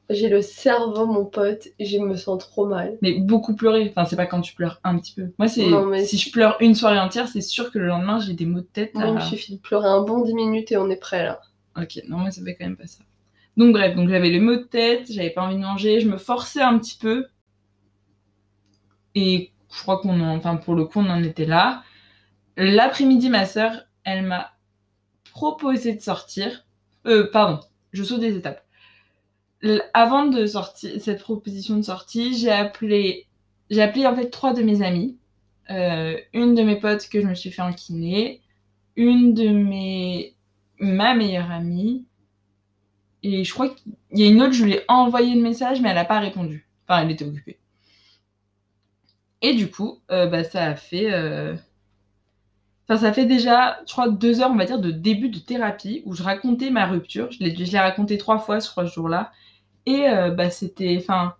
J'ai 0.09 0.27
le 0.27 0.41
cerveau, 0.41 1.05
mon 1.05 1.23
pote, 1.23 1.67
et 1.79 1.85
je 1.85 1.97
me 1.97 2.15
sens 2.15 2.39
trop 2.39 2.65
mal. 2.65 2.97
Mais 3.01 3.19
beaucoup 3.19 3.55
pleurer, 3.55 3.87
enfin, 3.89 4.05
c'est 4.05 4.17
pas 4.17 4.25
quand 4.25 4.41
tu 4.41 4.55
pleures 4.55 4.81
un 4.83 4.97
petit 4.97 5.13
peu. 5.13 5.31
Moi, 5.37 5.47
c'est 5.47 5.63
si 6.05 6.17
je 6.17 6.31
pleure 6.31 6.57
une 6.59 6.75
soirée 6.75 6.99
entière, 6.99 7.29
c'est 7.29 7.41
sûr 7.41 7.71
que 7.71 7.79
le 7.79 7.87
lendemain, 7.87 8.19
j'ai 8.19 8.33
des 8.33 8.45
maux 8.45 8.59
de 8.59 8.65
tête. 8.65 8.93
Moi, 8.93 9.15
il 9.15 9.21
suffit 9.21 9.55
de 9.55 9.61
pleurer 9.61 9.87
un 9.87 10.01
bon 10.01 10.21
10 10.21 10.33
minutes 10.33 10.71
et 10.71 10.77
on 10.77 10.89
est 10.89 10.97
prêt 10.97 11.23
là. 11.23 11.41
Ok, 11.77 11.99
non, 12.07 12.17
moi 12.19 12.31
ça 12.31 12.43
fait 12.43 12.55
quand 12.55 12.65
même 12.65 12.77
pas 12.77 12.87
ça. 12.87 13.03
Donc 13.57 13.73
bref, 13.73 13.95
donc 13.95 14.09
j'avais 14.09 14.29
les 14.29 14.39
maux 14.39 14.55
de 14.55 14.63
tête, 14.63 15.11
j'avais 15.11 15.29
pas 15.31 15.43
envie 15.43 15.55
de 15.55 15.61
manger, 15.61 15.99
je 15.99 16.09
me 16.09 16.17
forçais 16.17 16.61
un 16.61 16.77
petit 16.79 16.97
peu. 16.97 17.27
Et 19.15 19.51
je 19.73 19.81
crois 19.81 19.99
qu'on 19.99 20.19
en, 20.21 20.35
enfin 20.37 20.55
pour 20.57 20.75
le 20.75 20.85
coup 20.85 20.99
on 20.99 21.09
en 21.09 21.23
était 21.23 21.45
là. 21.45 21.83
L'après-midi, 22.57 23.29
ma 23.29 23.45
sœur, 23.45 23.83
elle 24.03 24.25
m'a 24.25 24.51
proposé 25.31 25.95
de 25.95 26.01
sortir. 26.01 26.65
Euh, 27.07 27.29
pardon, 27.31 27.59
je 27.93 28.03
saute 28.03 28.19
des 28.21 28.35
étapes. 28.37 28.65
Avant 29.93 30.25
de 30.25 30.45
sortir 30.45 30.99
cette 30.99 31.21
proposition 31.21 31.77
de 31.77 31.83
sortie, 31.83 32.37
j'ai 32.37 32.51
appelé, 32.51 33.27
j'ai 33.69 33.81
appelé 33.81 34.07
en 34.07 34.15
fait 34.15 34.29
trois 34.29 34.53
de 34.53 34.63
mes 34.63 34.81
amies, 34.81 35.17
Euh, 35.69 36.17
une 36.33 36.53
de 36.55 36.63
mes 36.63 36.79
potes 36.79 37.07
que 37.09 37.21
je 37.21 37.27
me 37.27 37.35
suis 37.35 37.51
fait 37.51 37.61
en 37.61 37.71
kiné, 37.71 38.41
une 38.97 39.33
de 39.33 39.47
mes, 39.49 40.35
ma 40.81 41.15
meilleure 41.15 41.51
amie, 41.51 42.05
et 43.23 43.43
je 43.43 43.53
crois 43.53 43.69
qu'il 43.69 43.93
y 44.13 44.23
a 44.23 44.27
une 44.27 44.41
autre, 44.41 44.53
je 44.53 44.65
lui 44.65 44.73
ai 44.73 44.83
envoyé 44.87 45.35
le 45.35 45.41
message, 45.41 45.81
mais 45.81 45.89
elle 45.89 45.95
n'a 45.95 46.05
pas 46.05 46.19
répondu. 46.19 46.67
Enfin, 46.87 47.01
elle 47.03 47.11
était 47.11 47.25
occupée. 47.25 47.59
Et 49.41 49.53
du 49.53 49.69
coup, 49.69 49.99
euh, 50.11 50.27
bah, 50.27 50.43
ça 50.43 50.65
a 50.65 50.75
fait. 50.75 51.11
euh, 51.13 51.55
Enfin, 52.87 52.99
ça 52.99 53.13
fait 53.13 53.25
déjà, 53.25 53.79
je 53.87 53.93
crois, 53.93 54.09
deux 54.09 54.41
heures, 54.41 54.51
on 54.51 54.55
va 54.57 54.65
dire, 54.65 54.79
de 54.79 54.91
début 54.91 55.29
de 55.29 55.39
thérapie 55.39 56.03
où 56.05 56.13
je 56.13 56.23
racontais 56.23 56.69
ma 56.71 56.85
rupture. 56.87 57.31
Je 57.31 57.39
l'ai, 57.43 57.79
raconté 57.79 58.17
trois 58.17 58.39
fois, 58.39 58.59
je 58.59 58.65
ce 58.67 58.85
jour-là. 58.85 59.31
Et 59.85 60.09
euh, 60.09 60.31
bah, 60.31 60.49
c'était. 60.49 60.97
Enfin, 60.99 61.35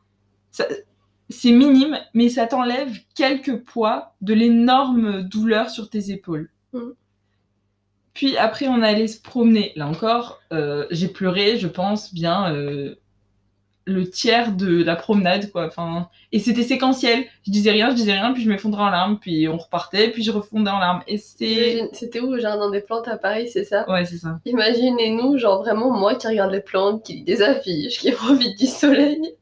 c'est 1.30 1.52
minime, 1.52 1.98
mais 2.14 2.30
ça 2.30 2.48
t'enlève 2.48 2.98
quelques 3.16 3.58
poids 3.64 4.16
de 4.22 4.34
l'énorme 4.34 5.24
douleur 5.24 5.70
sur 5.70 5.90
tes 5.90 6.12
épaules. 6.12 6.52
Mhm. 6.74 6.94
Puis 8.14 8.38
après, 8.38 8.68
on 8.68 8.82
allait 8.82 9.08
se 9.08 9.22
promener. 9.22 9.72
Là 9.76 9.88
encore, 9.88 10.42
euh, 10.52 10.86
j'ai 10.92 11.08
pleuré, 11.08 11.58
je 11.58 11.68
pense, 11.68 12.14
bien 12.14 12.54
euh, 12.54 12.96
le 13.86 14.10
tiers 14.10 14.52
de 14.54 14.84
la 14.84 14.96
promenade, 14.96 15.52
quoi. 15.52 15.66
Enfin, 15.66 16.10
et 16.32 16.40
c'était 16.40 16.64
séquentiel. 16.64 17.26
Je 17.46 17.52
disais 17.52 17.72
rien, 17.72 17.90
je 17.90 17.96
disais 17.96 18.14
rien, 18.14 18.34
puis 18.34 18.44
je 18.44 18.50
m'effondrais 18.50 18.84
en 18.84 18.90
larmes, 18.90 19.20
puis 19.20 19.48
on 19.48 19.58
repartait, 19.58 20.10
puis 20.10 20.24
je 20.24 20.32
refondais 20.32 20.72
en 20.72 20.80
larmes. 20.80 21.04
Et 21.08 21.18
C'était 21.18 22.20
où, 22.20 22.34
au 22.34 22.40
jardin 22.40 22.70
des 22.70 22.82
plantes 22.82 23.08
à 23.08 23.18
Paris, 23.18 23.50
c'est 23.50 23.64
ça? 23.64 23.90
Ouais, 23.90 24.06
c'est 24.06 24.18
ça. 24.18 24.40
Imaginez-nous, 24.46 25.38
genre 25.38 25.62
vraiment 25.62 25.92
moi 25.92 26.16
qui 26.16 26.28
regarde 26.28 26.52
les 26.52 26.62
plantes, 26.62 27.04
qui 27.04 27.14
lit 27.14 27.24
des 27.24 27.42
affiches, 27.42 28.00
qui 28.00 28.12
profite 28.12 28.58
du 28.58 28.68
soleil. 28.68 29.36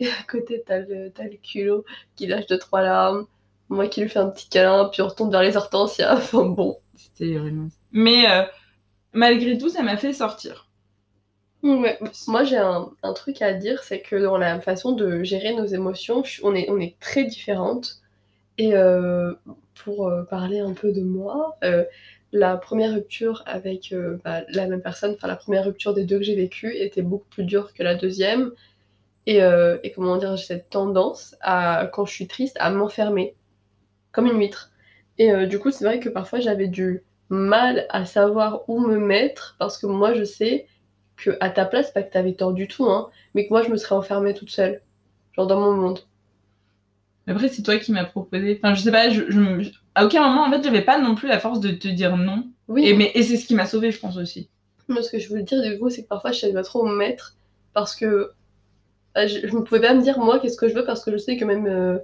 Et 0.00 0.06
à 0.06 0.22
côté, 0.30 0.62
t'as 0.66 0.80
le, 0.80 1.12
le 1.16 1.36
culot 1.42 1.84
qui 2.16 2.26
lâche 2.26 2.46
deux, 2.46 2.58
trois 2.58 2.82
larmes. 2.82 3.26
Moi 3.68 3.88
qui 3.88 4.02
lui 4.02 4.08
fais 4.08 4.18
un 4.18 4.28
petit 4.28 4.48
câlin, 4.48 4.88
puis 4.92 5.00
on 5.02 5.08
retourne 5.08 5.30
vers 5.30 5.42
les 5.42 5.56
hortensias. 5.56 6.14
Enfin 6.16 6.44
bon. 6.44 6.76
C'était 6.96 7.34
vraiment. 7.38 7.68
Mais 7.92 8.30
euh, 8.30 8.42
malgré 9.12 9.56
tout, 9.58 9.68
ça 9.68 9.82
m'a 9.82 9.96
fait 9.96 10.12
sortir. 10.12 10.68
Moi 11.62 12.42
j'ai 12.42 12.56
un, 12.56 12.90
truc 13.14 13.40
à 13.40 13.52
dire, 13.54 13.84
c'est 13.84 14.00
que 14.00 14.16
dans 14.16 14.36
la 14.36 14.60
façon 14.60 14.92
de 14.92 15.22
gérer 15.22 15.54
nos 15.54 15.66
émotions, 15.66 16.24
on 16.42 16.56
est, 16.56 16.68
on 16.68 16.80
est 16.80 16.98
très 16.98 17.22
différentes. 17.24 18.00
Et 18.58 18.74
euh, 18.74 19.32
pour 19.76 20.08
euh, 20.08 20.24
parler 20.24 20.58
un 20.58 20.72
peu 20.72 20.90
de 20.92 21.02
moi, 21.02 21.56
la 22.32 22.56
première 22.56 22.94
rupture 22.94 23.44
avec 23.46 23.94
bah, 24.24 24.42
la 24.48 24.66
même 24.66 24.82
personne, 24.82 25.12
enfin 25.14 25.28
la 25.28 25.36
première 25.36 25.64
rupture 25.64 25.94
des 25.94 26.04
deux 26.04 26.18
que 26.18 26.24
j'ai 26.24 26.34
vécues 26.34 26.74
était 26.74 27.02
beaucoup 27.02 27.28
plus 27.30 27.44
dure 27.44 27.72
que 27.74 27.82
la 27.82 27.94
deuxième. 27.94 28.52
Et, 29.26 29.36
et 29.36 29.92
comment 29.92 30.16
dire, 30.16 30.36
j'ai 30.36 30.46
cette 30.46 30.68
tendance 30.68 31.36
à, 31.42 31.88
quand 31.92 32.06
je 32.06 32.12
suis 32.12 32.26
triste, 32.26 32.56
à 32.58 32.70
m'enfermer, 32.70 33.36
comme 34.10 34.26
une 34.26 34.38
huître. 34.38 34.72
Et 35.18 35.46
du 35.46 35.60
coup, 35.60 35.70
c'est 35.70 35.84
vrai 35.84 36.00
que 36.00 36.08
parfois 36.08 36.40
j'avais 36.40 36.66
du 36.66 37.04
mal 37.32 37.86
à 37.88 38.04
savoir 38.04 38.68
où 38.68 38.78
me 38.80 38.98
mettre, 38.98 39.56
parce 39.58 39.78
que 39.78 39.86
moi 39.86 40.14
je 40.14 40.22
sais 40.22 40.66
que 41.16 41.36
à 41.40 41.50
ta 41.50 41.64
place, 41.64 41.90
pas 41.90 42.02
que 42.02 42.12
t'avais 42.12 42.34
tort 42.34 42.52
du 42.52 42.68
tout, 42.68 42.84
hein, 42.84 43.08
mais 43.34 43.46
que 43.46 43.52
moi 43.52 43.62
je 43.62 43.70
me 43.70 43.76
serais 43.76 43.94
enfermée 43.94 44.34
toute 44.34 44.50
seule, 44.50 44.82
genre 45.32 45.46
dans 45.46 45.60
mon 45.60 45.72
monde. 45.72 46.00
Après, 47.26 47.48
c'est 47.48 47.62
toi 47.62 47.78
qui 47.78 47.92
m'as 47.92 48.04
proposé. 48.04 48.58
Enfin, 48.62 48.74
je 48.74 48.82
sais 48.82 48.90
pas, 48.90 49.08
je, 49.08 49.22
à 49.94 50.04
aucun 50.04 50.26
moment, 50.26 50.44
en 50.44 50.50
fait, 50.50 50.62
j'avais 50.62 50.82
pas 50.82 50.98
non 51.00 51.14
plus 51.14 51.28
la 51.28 51.38
force 51.38 51.60
de 51.60 51.70
te 51.70 51.88
dire 51.88 52.16
non. 52.16 52.44
Oui, 52.68 52.86
Et, 52.86 52.94
mais, 52.94 53.12
et 53.14 53.22
c'est 53.22 53.36
ce 53.36 53.46
qui 53.46 53.54
m'a 53.54 53.66
sauvée, 53.66 53.92
je 53.92 54.00
pense 54.00 54.16
aussi. 54.16 54.48
Moi, 54.88 55.02
ce 55.02 55.10
que 55.10 55.18
je 55.18 55.28
voulais 55.28 55.44
dire, 55.44 55.62
du 55.62 55.78
coup, 55.78 55.88
c'est 55.88 56.02
que 56.02 56.08
parfois, 56.08 56.32
je 56.32 56.40
savais 56.40 56.52
pas 56.52 56.64
trop 56.64 56.82
où 56.84 56.88
me 56.88 56.96
mettre 56.96 57.36
parce 57.74 57.94
que 57.94 58.32
bah, 59.14 59.26
je, 59.26 59.46
ne 59.46 59.62
pouvais 59.62 59.80
pas 59.80 59.94
me 59.94 60.02
dire, 60.02 60.18
moi, 60.18 60.40
qu'est-ce 60.40 60.56
que 60.56 60.68
je 60.68 60.74
veux 60.74 60.84
parce 60.84 61.04
que 61.04 61.12
je 61.12 61.16
sais 61.16 61.36
que 61.36 61.44
même, 61.44 61.66
euh, 61.66 61.98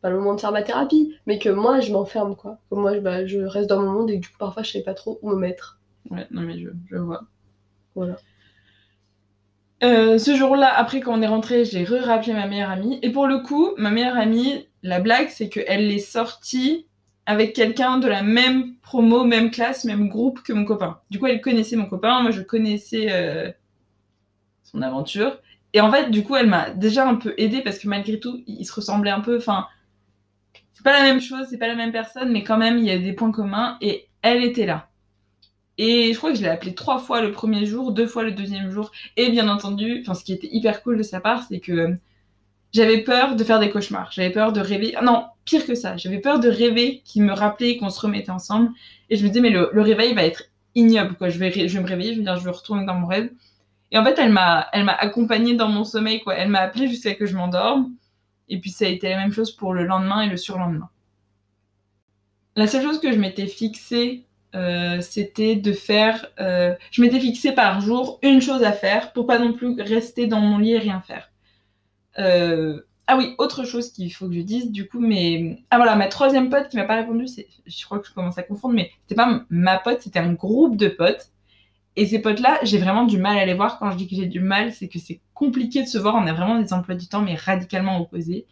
pas 0.00 0.10
le 0.10 0.16
moment 0.16 0.34
de 0.34 0.40
faire 0.40 0.52
ma 0.52 0.62
thérapie, 0.62 1.14
mais 1.26 1.38
que 1.38 1.48
moi, 1.48 1.80
je 1.80 1.92
m'enferme, 1.92 2.36
quoi. 2.36 2.58
Que 2.70 2.76
moi, 2.76 2.94
je, 2.94 3.00
bah, 3.00 3.26
je 3.26 3.38
reste 3.40 3.68
dans 3.68 3.82
mon 3.82 3.92
monde 3.92 4.10
et 4.10 4.16
que 4.16 4.22
du 4.22 4.28
coup, 4.28 4.38
parfois, 4.38 4.62
je 4.62 4.70
savais 4.72 4.84
pas 4.84 4.94
trop 4.94 5.18
où 5.22 5.30
me 5.30 5.36
mettre. 5.36 5.78
Ouais, 6.10 6.26
non, 6.30 6.42
mais 6.42 6.58
je, 6.58 6.68
je 6.90 6.96
vois. 6.96 7.22
Voilà. 7.94 8.16
Euh, 9.84 10.18
ce 10.18 10.34
jour-là, 10.34 10.72
après 10.76 11.00
quand 11.00 11.16
on 11.16 11.22
est 11.22 11.28
rentré, 11.28 11.64
j'ai 11.64 11.84
re-rappelé 11.84 12.32
ma 12.32 12.46
meilleure 12.46 12.70
amie. 12.70 12.98
Et 13.02 13.10
pour 13.10 13.26
le 13.26 13.38
coup, 13.38 13.70
ma 13.76 13.90
meilleure 13.90 14.16
amie, 14.16 14.66
la 14.82 15.00
blague, 15.00 15.28
c'est 15.28 15.48
qu'elle 15.48 15.90
est 15.92 15.98
sortie 15.98 16.86
avec 17.26 17.52
quelqu'un 17.52 17.98
de 17.98 18.08
la 18.08 18.22
même 18.22 18.74
promo, 18.82 19.24
même 19.24 19.50
classe, 19.50 19.84
même 19.84 20.08
groupe 20.08 20.42
que 20.42 20.52
mon 20.52 20.64
copain. 20.64 20.98
Du 21.10 21.18
coup, 21.18 21.26
elle 21.26 21.40
connaissait 21.40 21.76
mon 21.76 21.86
copain, 21.86 22.22
moi 22.22 22.30
je 22.30 22.42
connaissais 22.42 23.08
euh, 23.12 23.52
son 24.64 24.82
aventure. 24.82 25.38
Et 25.74 25.80
en 25.80 25.92
fait, 25.92 26.10
du 26.10 26.24
coup, 26.24 26.34
elle 26.34 26.48
m'a 26.48 26.70
déjà 26.70 27.06
un 27.06 27.16
peu 27.16 27.34
aidée 27.36 27.60
parce 27.62 27.78
que 27.78 27.86
malgré 27.86 28.18
tout, 28.18 28.42
ils 28.46 28.64
se 28.64 28.72
ressemblaient 28.72 29.10
un 29.10 29.20
peu. 29.20 29.36
Enfin, 29.36 29.66
c'est 30.78 30.84
pas 30.84 30.92
la 30.92 31.02
même 31.02 31.20
chose, 31.20 31.48
c'est 31.50 31.58
pas 31.58 31.66
la 31.66 31.74
même 31.74 31.90
personne, 31.90 32.30
mais 32.30 32.44
quand 32.44 32.56
même, 32.56 32.78
il 32.78 32.84
y 32.84 32.92
a 32.92 32.98
des 32.98 33.12
points 33.12 33.32
communs. 33.32 33.76
Et 33.80 34.06
elle 34.22 34.44
était 34.44 34.64
là. 34.64 34.88
Et 35.76 36.12
je 36.12 36.16
crois 36.18 36.30
que 36.30 36.38
je 36.38 36.42
l'ai 36.42 36.48
appelée 36.48 36.72
trois 36.72 37.00
fois 37.00 37.20
le 37.20 37.32
premier 37.32 37.66
jour, 37.66 37.90
deux 37.90 38.06
fois 38.06 38.22
le 38.22 38.30
deuxième 38.30 38.70
jour. 38.70 38.92
Et 39.16 39.28
bien 39.30 39.48
entendu, 39.48 39.98
enfin, 40.02 40.14
ce 40.14 40.22
qui 40.22 40.32
était 40.32 40.48
hyper 40.52 40.84
cool 40.84 40.96
de 40.96 41.02
sa 41.02 41.18
part, 41.20 41.42
c'est 41.48 41.58
que 41.58 41.72
euh, 41.72 41.94
j'avais 42.72 42.98
peur 42.98 43.34
de 43.34 43.42
faire 43.42 43.58
des 43.58 43.70
cauchemars. 43.70 44.12
J'avais 44.12 44.30
peur 44.30 44.52
de 44.52 44.60
rêver. 44.60 44.94
Ah 44.94 45.02
non, 45.02 45.24
pire 45.44 45.66
que 45.66 45.74
ça. 45.74 45.96
J'avais 45.96 46.20
peur 46.20 46.38
de 46.38 46.48
rêver 46.48 47.02
qu'il 47.04 47.24
me 47.24 47.32
rappelait 47.32 47.76
qu'on 47.76 47.90
se 47.90 48.00
remettait 48.00 48.30
ensemble. 48.30 48.70
Et 49.10 49.16
je 49.16 49.24
me 49.24 49.30
disais, 49.30 49.40
mais 49.40 49.50
le, 49.50 49.68
réveil 49.82 50.14
va 50.14 50.22
être 50.22 50.44
ignoble, 50.76 51.16
quoi. 51.16 51.28
Je 51.28 51.40
vais, 51.40 51.66
je 51.66 51.78
me 51.80 51.88
réveiller, 51.88 52.12
je 52.12 52.18
vais 52.18 52.24
dire, 52.24 52.36
je 52.36 52.44
vais 52.44 52.52
retourner 52.52 52.86
dans 52.86 52.94
mon 52.94 53.08
rêve. 53.08 53.30
Et 53.90 53.98
en 53.98 54.04
fait, 54.04 54.16
elle 54.16 54.30
m'a, 54.30 54.68
elle 54.72 54.84
m'a 54.84 54.94
accompagnée 54.94 55.54
dans 55.54 55.68
mon 55.68 55.82
sommeil, 55.82 56.20
quoi. 56.20 56.36
Elle 56.36 56.50
m'a 56.50 56.60
appelée 56.60 56.86
jusqu'à 56.86 57.14
que 57.14 57.26
je 57.26 57.34
m'endorme. 57.34 57.90
Et 58.48 58.60
puis 58.60 58.70
ça 58.70 58.86
a 58.86 58.88
été 58.88 59.08
la 59.08 59.16
même 59.16 59.32
chose 59.32 59.52
pour 59.52 59.74
le 59.74 59.84
lendemain 59.84 60.22
et 60.22 60.28
le 60.28 60.36
surlendemain. 60.36 60.88
La 62.56 62.66
seule 62.66 62.82
chose 62.82 63.00
que 63.00 63.12
je 63.12 63.18
m'étais 63.18 63.46
fixée 63.46 64.28
euh, 64.54 65.00
c'était 65.02 65.56
de 65.56 65.72
faire. 65.72 66.26
euh, 66.40 66.74
je 66.90 67.02
m'étais 67.02 67.20
fixé 67.20 67.52
par 67.52 67.80
jour 67.80 68.18
une 68.22 68.40
chose 68.40 68.62
à 68.62 68.72
faire 68.72 69.12
pour 69.12 69.26
pas 69.26 69.38
non 69.38 69.52
plus 69.52 69.80
rester 69.80 70.26
dans 70.26 70.40
mon 70.40 70.58
lit 70.58 70.72
et 70.72 70.78
rien 70.78 71.00
faire. 71.00 71.30
Euh, 72.18 72.80
ah 73.06 73.16
oui, 73.16 73.34
autre 73.38 73.64
chose 73.64 73.92
qu'il 73.92 74.12
faut 74.12 74.28
que 74.28 74.34
je 74.34 74.40
dise, 74.40 74.70
du 74.70 74.88
coup, 74.88 75.00
mais. 75.00 75.62
Ah 75.70 75.76
voilà, 75.76 75.96
ma 75.96 76.08
troisième 76.08 76.50
pote 76.50 76.68
qui 76.68 76.76
m'a 76.76 76.84
pas 76.84 76.96
répondu, 76.96 77.26
je 77.66 77.84
crois 77.84 77.98
que 77.98 78.06
je 78.08 78.12
commence 78.12 78.38
à 78.38 78.42
confondre, 78.42 78.74
mais 78.74 78.90
c'était 79.02 79.14
pas 79.14 79.44
ma 79.50 79.78
pote, 79.78 80.00
c'était 80.02 80.18
un 80.18 80.32
groupe 80.32 80.76
de 80.76 80.88
potes. 80.88 81.30
Et 81.98 82.06
ces 82.06 82.20
potes-là, 82.20 82.60
j'ai 82.62 82.78
vraiment 82.78 83.02
du 83.02 83.18
mal 83.18 83.36
à 83.36 83.44
les 83.44 83.54
voir. 83.54 83.80
Quand 83.80 83.90
je 83.90 83.96
dis 83.96 84.06
que 84.06 84.14
j'ai 84.14 84.26
du 84.26 84.38
mal, 84.38 84.72
c'est 84.72 84.86
que 84.86 85.00
c'est 85.00 85.20
compliqué 85.34 85.82
de 85.82 85.88
se 85.88 85.98
voir. 85.98 86.14
On 86.14 86.28
a 86.28 86.32
vraiment 86.32 86.60
des 86.60 86.72
emplois 86.72 86.94
du 86.94 87.08
temps, 87.08 87.22
mais 87.22 87.34
radicalement 87.34 88.00
opposés. 88.00 88.46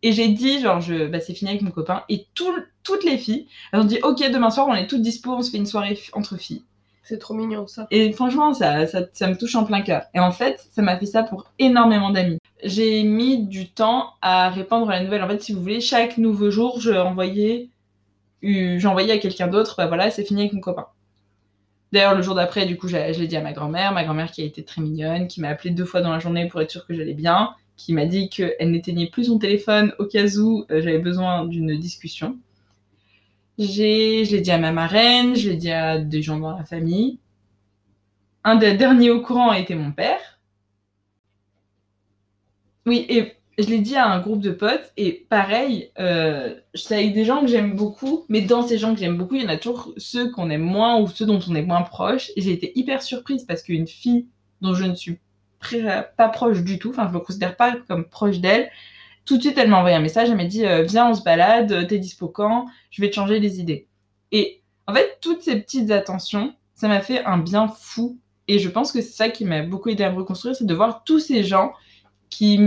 Et 0.00 0.12
j'ai 0.12 0.28
dit, 0.28 0.62
genre, 0.62 0.80
je, 0.80 1.06
bah, 1.06 1.20
c'est 1.20 1.34
fini 1.34 1.50
avec 1.50 1.60
mon 1.60 1.72
copain. 1.72 2.04
Et 2.08 2.26
tout, 2.32 2.50
toutes 2.82 3.04
les 3.04 3.18
filles, 3.18 3.48
elles 3.70 3.80
ont 3.80 3.84
dit, 3.84 3.98
ok, 4.02 4.30
demain 4.32 4.48
soir, 4.48 4.66
on 4.66 4.74
est 4.74 4.86
toutes 4.86 5.02
dispo, 5.02 5.32
on 5.32 5.42
se 5.42 5.50
fait 5.50 5.58
une 5.58 5.66
soirée 5.66 5.98
entre 6.14 6.38
filles. 6.38 6.64
C'est 7.02 7.18
trop 7.18 7.34
mignon, 7.34 7.66
ça. 7.66 7.86
Et 7.90 8.12
franchement, 8.14 8.54
ça, 8.54 8.86
ça, 8.86 9.02
ça 9.12 9.26
me 9.26 9.36
touche 9.36 9.56
en 9.56 9.64
plein 9.64 9.82
cœur. 9.82 10.04
Et 10.14 10.18
en 10.18 10.32
fait, 10.32 10.66
ça 10.72 10.80
m'a 10.80 10.96
fait 10.96 11.04
ça 11.04 11.22
pour 11.22 11.44
énormément 11.58 12.08
d'amis. 12.08 12.38
J'ai 12.64 13.02
mis 13.02 13.46
du 13.46 13.68
temps 13.68 14.14
à 14.22 14.48
répandre 14.48 14.88
la 14.88 15.04
nouvelle. 15.04 15.22
En 15.22 15.28
fait, 15.28 15.42
si 15.42 15.52
vous 15.52 15.60
voulez, 15.60 15.82
chaque 15.82 16.16
nouveau 16.16 16.50
jour, 16.50 16.80
je 16.80 16.92
envoyais, 16.92 17.68
euh, 18.42 18.78
j'envoyais 18.78 19.12
à 19.12 19.18
quelqu'un 19.18 19.48
d'autre, 19.48 19.74
bah 19.76 19.86
voilà, 19.86 20.10
c'est 20.10 20.24
fini 20.24 20.40
avec 20.40 20.54
mon 20.54 20.60
copain. 20.60 20.86
D'ailleurs, 21.92 22.14
le 22.14 22.22
jour 22.22 22.34
d'après, 22.34 22.66
du 22.66 22.76
coup, 22.76 22.88
je 22.88 22.96
l'ai 22.96 23.26
dit 23.26 23.36
à 23.36 23.40
ma 23.40 23.52
grand-mère, 23.52 23.92
ma 23.92 24.04
grand-mère 24.04 24.30
qui 24.30 24.42
a 24.42 24.44
été 24.44 24.62
très 24.62 24.80
mignonne, 24.80 25.26
qui 25.26 25.40
m'a 25.40 25.48
appelé 25.48 25.70
deux 25.70 25.84
fois 25.84 26.00
dans 26.00 26.12
la 26.12 26.20
journée 26.20 26.46
pour 26.46 26.60
être 26.60 26.70
sûre 26.70 26.86
que 26.86 26.94
j'allais 26.94 27.14
bien, 27.14 27.54
qui 27.76 27.92
m'a 27.92 28.06
dit 28.06 28.28
qu'elle 28.28 28.70
n'éteignait 28.70 29.08
plus 29.08 29.24
son 29.24 29.38
téléphone 29.38 29.92
au 29.98 30.04
cas 30.04 30.26
où 30.36 30.66
euh, 30.70 30.80
j'avais 30.82 30.98
besoin 30.98 31.46
d'une 31.46 31.76
discussion. 31.78 32.38
Je 33.58 34.30
l'ai 34.30 34.40
dit 34.40 34.50
à 34.50 34.58
ma 34.58 34.72
marraine, 34.72 35.34
je 35.34 35.50
l'ai 35.50 35.56
dit 35.56 35.70
à 35.72 35.98
des 35.98 36.22
gens 36.22 36.38
dans 36.38 36.56
la 36.56 36.64
famille. 36.64 37.18
Un 38.44 38.56
des 38.56 38.74
derniers 38.74 39.10
au 39.10 39.20
courant 39.20 39.50
a 39.50 39.58
été 39.58 39.74
mon 39.74 39.92
père. 39.92 40.38
Oui, 42.86 43.04
et 43.08 43.34
je 43.58 43.66
l'ai 43.66 43.78
dit 43.78 43.96
à 43.96 44.06
un 44.06 44.20
groupe 44.20 44.40
de 44.40 44.52
potes, 44.52 44.92
et 44.96 45.26
pareil, 45.28 45.90
euh, 45.98 46.54
c'est 46.74 46.96
avec 46.96 47.14
des 47.14 47.24
gens 47.24 47.40
que 47.42 47.46
j'aime 47.46 47.74
beaucoup, 47.74 48.24
mais 48.28 48.40
dans 48.40 48.62
ces 48.62 48.78
gens 48.78 48.94
que 48.94 49.00
j'aime 49.00 49.18
beaucoup, 49.18 49.34
il 49.34 49.42
y 49.42 49.46
en 49.46 49.50
a 49.50 49.56
toujours 49.56 49.92
ceux 49.96 50.30
qu'on 50.30 50.50
aime 50.50 50.62
moins 50.62 50.98
ou 51.00 51.08
ceux 51.08 51.26
dont 51.26 51.40
on 51.48 51.54
est 51.54 51.62
moins 51.62 51.82
proche. 51.82 52.30
Et 52.36 52.40
j'ai 52.40 52.52
été 52.52 52.72
hyper 52.78 53.02
surprise 53.02 53.44
parce 53.44 53.62
qu'une 53.62 53.86
fille 53.86 54.26
dont 54.60 54.74
je 54.74 54.84
ne 54.84 54.94
suis 54.94 55.18
pas 56.16 56.28
proche 56.28 56.62
du 56.62 56.78
tout, 56.78 56.90
enfin 56.90 57.06
je 57.08 57.12
me 57.12 57.20
considère 57.20 57.56
pas 57.56 57.76
comme 57.86 58.06
proche 58.08 58.38
d'elle, 58.38 58.70
tout 59.26 59.36
de 59.36 59.42
suite 59.42 59.58
elle 59.58 59.68
m'a 59.68 59.78
envoyé 59.78 59.94
un 59.94 60.00
message, 60.00 60.30
elle 60.30 60.36
m'a 60.36 60.44
dit 60.44 60.64
euh, 60.64 60.82
viens 60.82 61.10
on 61.10 61.14
se 61.14 61.22
balade, 61.22 61.86
t'es 61.86 61.98
dispo 61.98 62.28
quand, 62.28 62.66
je 62.90 63.02
vais 63.02 63.10
te 63.10 63.14
changer 63.16 63.40
les 63.40 63.60
idées. 63.60 63.86
Et 64.32 64.62
en 64.86 64.94
fait 64.94 65.18
toutes 65.20 65.42
ces 65.42 65.60
petites 65.60 65.90
attentions, 65.90 66.54
ça 66.74 66.88
m'a 66.88 67.00
fait 67.00 67.24
un 67.24 67.36
bien 67.36 67.68
fou. 67.68 68.18
Et 68.48 68.58
je 68.58 68.68
pense 68.70 68.90
que 68.90 69.02
c'est 69.02 69.12
ça 69.12 69.28
qui 69.28 69.44
m'a 69.44 69.62
beaucoup 69.62 69.90
aidé 69.90 70.02
à 70.02 70.10
me 70.10 70.16
reconstruire, 70.16 70.56
c'est 70.56 70.66
de 70.66 70.74
voir 70.74 71.04
tous 71.04 71.20
ces 71.20 71.44
gens 71.44 71.72
qui, 72.30 72.58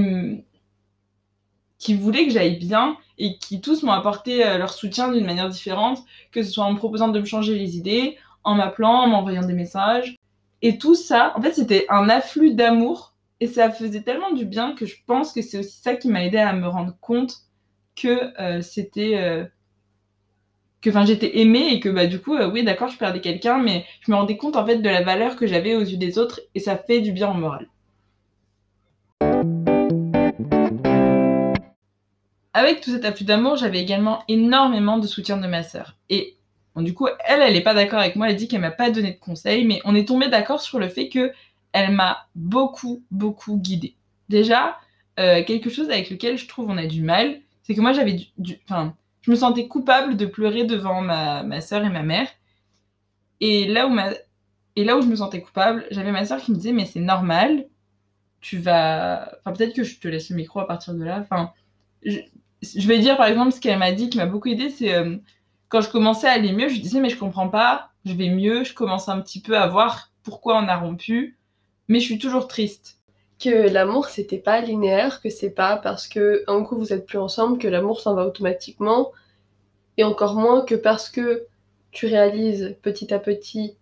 qui 1.84 1.96
voulaient 1.96 2.26
que 2.26 2.32
j'aille 2.32 2.58
bien 2.58 2.98
et 3.18 3.38
qui 3.38 3.60
tous 3.60 3.84
m'ont 3.84 3.92
apporté 3.92 4.46
euh, 4.46 4.58
leur 4.58 4.74
soutien 4.74 5.12
d'une 5.12 5.26
manière 5.26 5.50
différente, 5.50 6.00
que 6.32 6.42
ce 6.42 6.50
soit 6.50 6.64
en 6.64 6.72
me 6.72 6.78
proposant 6.78 7.10
de 7.10 7.20
me 7.20 7.26
changer 7.26 7.56
les 7.56 7.78
idées, 7.78 8.18
en 8.46 8.56
m'appelant, 8.56 9.02
en 9.02 9.08
m'envoyant 9.08 9.46
des 9.46 9.54
messages. 9.54 10.16
Et 10.62 10.78
tout 10.78 10.96
ça, 10.96 11.34
en 11.36 11.42
fait, 11.42 11.54
c'était 11.54 11.86
un 11.90 12.08
afflux 12.08 12.54
d'amour 12.54 13.14
et 13.42 13.48
ça 13.48 13.70
faisait 13.70 14.02
tellement 14.02 14.32
du 14.32 14.46
bien 14.46 14.76
que 14.76 14.86
je 14.86 14.96
pense 15.06 15.34
que 15.34 15.42
c'est 15.42 15.60
aussi 15.60 15.82
ça 15.82 15.96
qui 15.96 16.08
m'a 16.08 16.24
aidé 16.24 16.38
à 16.38 16.54
me 16.54 16.68
rendre 16.68 16.94
compte 17.02 17.36
que 17.98 18.32
euh, 18.42 18.62
c'était 18.62 19.18
euh, 19.18 19.44
que 20.82 20.90
j'étais 21.06 21.40
aimée 21.40 21.74
et 21.74 21.80
que 21.82 21.90
bah 21.90 22.08
du 22.08 22.20
coup 22.20 22.36
oui 22.38 22.64
d'accord 22.64 22.90
je 22.90 22.98
perdais 22.98 23.22
quelqu'un 23.22 23.58
mais 23.58 23.86
je 24.02 24.12
me 24.12 24.18
rendais 24.18 24.36
compte 24.36 24.56
en 24.56 24.66
fait 24.66 24.78
de 24.80 24.90
la 24.90 25.02
valeur 25.02 25.36
que 25.36 25.48
j'avais 25.48 25.76
aux 25.76 25.82
yeux 25.82 25.98
des 25.98 26.18
autres 26.18 26.42
et 26.56 26.60
ça 26.60 26.78
fait 26.78 27.02
du 27.02 27.12
bien 27.12 27.30
au 27.30 27.36
moral. 27.36 27.68
Avec 32.54 32.82
tout 32.82 32.92
cet 32.92 33.06
afflux 33.06 33.26
d'amour, 33.26 33.56
j'avais 33.56 33.82
également 33.82 34.24
énormément 34.28 34.98
de 35.00 35.08
soutien 35.08 35.38
de 35.38 35.48
ma 35.48 35.64
sœur. 35.64 35.98
Et 36.10 36.38
du 36.76 36.94
coup, 36.94 37.08
elle, 37.26 37.42
elle 37.42 37.54
n'est 37.54 37.62
pas 37.62 37.74
d'accord 37.74 38.00
avec 38.00 38.16
moi. 38.16 38.30
Elle 38.30 38.36
dit 38.36 38.48
qu'elle 38.48 38.62
m'a 38.62 38.72
pas 38.72 38.90
donné 38.90 39.14
de 39.14 39.20
conseils, 39.20 39.66
mais 39.66 39.80
on 39.86 39.96
est 39.96 40.08
tombé 40.08 40.28
d'accord 40.30 40.62
sur 40.62 40.80
le 40.80 40.88
fait 40.88 41.10
que 41.10 41.32
elle 41.72 41.92
m'a 41.92 42.28
beaucoup, 42.36 43.04
beaucoup 43.12 43.58
guidée. 43.58 43.96
Déjà, 44.30 44.78
euh, 45.20 45.44
quelque 45.44 45.70
chose 45.70 45.90
avec 45.90 46.10
lequel 46.10 46.38
je 46.38 46.48
trouve 46.48 46.70
on 46.70 46.78
a 46.78 46.86
du 46.86 47.02
mal, 47.02 47.42
c'est 47.64 47.76
que 47.76 47.82
moi 47.82 47.94
j'avais 47.94 48.14
du, 48.14 48.60
je 49.22 49.32
me 49.32 49.36
sentais 49.36 49.68
coupable 49.68 50.18
de 50.18 50.26
pleurer 50.26 50.66
devant 50.66 51.02
ma, 51.02 51.44
ma 51.44 51.62
soeur 51.62 51.84
et 51.84 51.90
ma 51.90 52.04
mère. 52.04 52.28
Et 53.40 53.68
là 53.68 53.88
où 53.88 53.90
ma, 53.90 54.12
et 54.76 54.84
là 54.84 54.98
où 54.98 55.02
je 55.02 55.08
me 55.08 55.16
sentais 55.16 55.42
coupable, 55.42 55.86
j'avais 55.92 56.12
ma 56.12 56.26
soeur 56.26 56.40
qui 56.40 56.52
me 56.52 56.58
disait 56.58 56.72
mais 56.72 56.86
c'est 56.86 57.00
normal, 57.00 57.68
tu 58.42 58.58
vas, 58.58 59.32
enfin 59.40 59.56
peut-être 59.56 59.76
que 59.76 59.84
je 59.84 60.00
te 60.00 60.08
laisse 60.08 60.30
le 60.30 60.36
micro 60.36 60.60
à 60.60 60.68
partir 60.68 60.94
de 60.94 61.04
là. 61.04 61.20
Enfin, 61.22 61.52
je 62.64 62.88
vais 62.88 63.00
dire 63.00 63.18
par 63.18 63.28
exemple 63.28 63.52
ce 63.52 63.60
qu'elle 63.60 63.80
m'a 63.80 63.92
dit 63.92 64.10
qui 64.10 64.18
m'a 64.18 64.26
beaucoup 64.26 64.50
aidé, 64.50 64.70
c'est 64.70 64.94
euh, 64.94 65.18
quand 65.70 65.82
je 65.82 65.90
commençais 65.90 66.28
à 66.28 66.32
aller 66.32 66.52
mieux, 66.52 66.70
je 66.70 66.80
disais 66.80 67.00
mais 67.00 67.10
je 67.10 67.18
comprends 67.18 67.50
pas, 67.50 67.92
je 68.06 68.14
vais 68.14 68.30
mieux, 68.30 68.64
je 68.64 68.74
commence 68.74 69.10
un 69.10 69.22
petit 69.22 69.42
peu 69.42 69.58
à 69.58 69.68
voir 69.68 70.12
pourquoi 70.24 70.58
on 70.58 70.68
a 70.68 70.78
rompu, 70.78 71.38
mais 71.88 72.00
je 72.00 72.06
suis 72.06 72.20
toujours 72.20 72.48
triste. 72.48 73.00
Que 73.40 73.50
l'amour 73.50 74.08
c'était 74.08 74.38
pas 74.38 74.62
linéaire, 74.62 75.22
que 75.22 75.30
c'est 75.30 75.50
pas 75.50 75.78
parce 75.78 76.08
que 76.08 76.44
un 76.48 76.64
coup 76.64 76.78
vous 76.78 76.94
êtes 76.94 77.06
plus 77.06 77.18
ensemble 77.18 77.58
que 77.58 77.68
l'amour 77.68 78.00
s'en 78.00 78.16
va 78.16 78.26
automatiquement, 78.26 79.12
et 79.98 80.04
encore 80.04 80.36
moins 80.36 80.64
que 80.64 80.76
parce 80.76 81.10
que 81.10 81.48
tu 81.92 82.08
réalises 82.08 82.76
petit 82.82 83.14
à 83.14 83.20
petit 83.20 83.78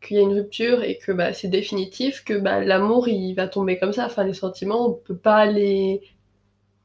qu'il 0.00 0.16
y 0.16 0.20
a 0.20 0.22
une 0.22 0.34
rupture 0.34 0.82
et 0.84 0.98
que 0.98 1.12
bah, 1.12 1.32
c'est 1.32 1.48
définitif, 1.48 2.24
que 2.24 2.34
bah, 2.34 2.60
l'amour 2.60 3.08
il 3.08 3.34
va 3.34 3.48
tomber 3.48 3.78
comme 3.78 3.92
ça. 3.92 4.06
Enfin, 4.06 4.24
les 4.24 4.34
sentiments, 4.34 4.88
on 4.88 4.92
peut 4.92 5.14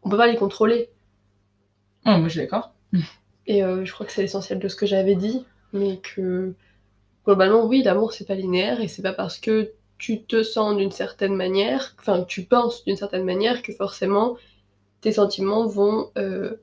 on 0.03 0.09
peut 0.09 0.17
pas 0.17 0.27
les 0.27 0.35
contrôler. 0.37 0.89
Oh, 2.05 2.17
moi 2.17 2.27
je 2.27 2.29
suis 2.29 2.39
d'accord. 2.41 2.73
Et 3.47 3.63
euh, 3.63 3.85
je 3.85 3.93
crois 3.93 4.05
que 4.05 4.11
c'est 4.11 4.21
l'essentiel 4.21 4.59
de 4.59 4.67
ce 4.67 4.75
que 4.75 4.85
j'avais 4.85 5.15
dit, 5.15 5.45
mais 5.73 5.97
que 5.97 6.53
globalement, 7.25 7.65
oui, 7.65 7.83
l'amour 7.83 8.13
c'est 8.13 8.27
pas 8.27 8.35
linéaire 8.35 8.81
et 8.81 8.87
c'est 8.87 9.01
pas 9.01 9.13
parce 9.13 9.37
que 9.37 9.71
tu 9.97 10.23
te 10.23 10.43
sens 10.43 10.75
d'une 10.75 10.91
certaine 10.91 11.35
manière, 11.35 11.95
enfin 11.99 12.23
que 12.23 12.27
tu 12.27 12.43
penses 12.43 12.83
d'une 12.83 12.97
certaine 12.97 13.23
manière 13.23 13.61
que 13.61 13.71
forcément 13.71 14.37
tes 15.01 15.11
sentiments 15.13 15.67
vont 15.67 16.11
euh, 16.17 16.57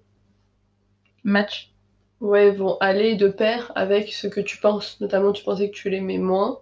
match. 1.24 1.72
Ouais, 2.20 2.50
vont 2.50 2.76
aller 2.80 3.16
de 3.16 3.28
pair 3.28 3.72
avec 3.74 4.12
ce 4.12 4.26
que 4.26 4.40
tu 4.40 4.58
penses. 4.58 5.00
Notamment, 5.00 5.32
tu 5.32 5.42
pensais 5.42 5.70
que 5.70 5.74
tu 5.74 5.88
l'aimais 5.88 6.18
moins. 6.18 6.60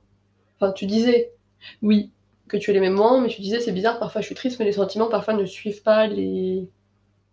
Enfin, 0.57 0.73
tu 0.73 0.87
disais. 0.87 1.33
Oui. 1.83 2.13
Que 2.49 2.57
tu 2.57 2.73
l'aimais 2.73 2.91
moins, 2.91 3.21
mais 3.21 3.29
tu 3.29 3.41
disais 3.43 3.61
c'est 3.61 3.73
bizarre, 3.73 3.99
parfois 3.99 4.21
je 4.23 4.27
suis 4.27 4.35
triste, 4.35 4.59
mais 4.59 4.65
les 4.65 4.73
sentiments 4.73 5.09
parfois 5.09 5.35
ne 5.35 5.45
suivent 5.45 5.83
pas 5.83 6.07
les 6.07 6.69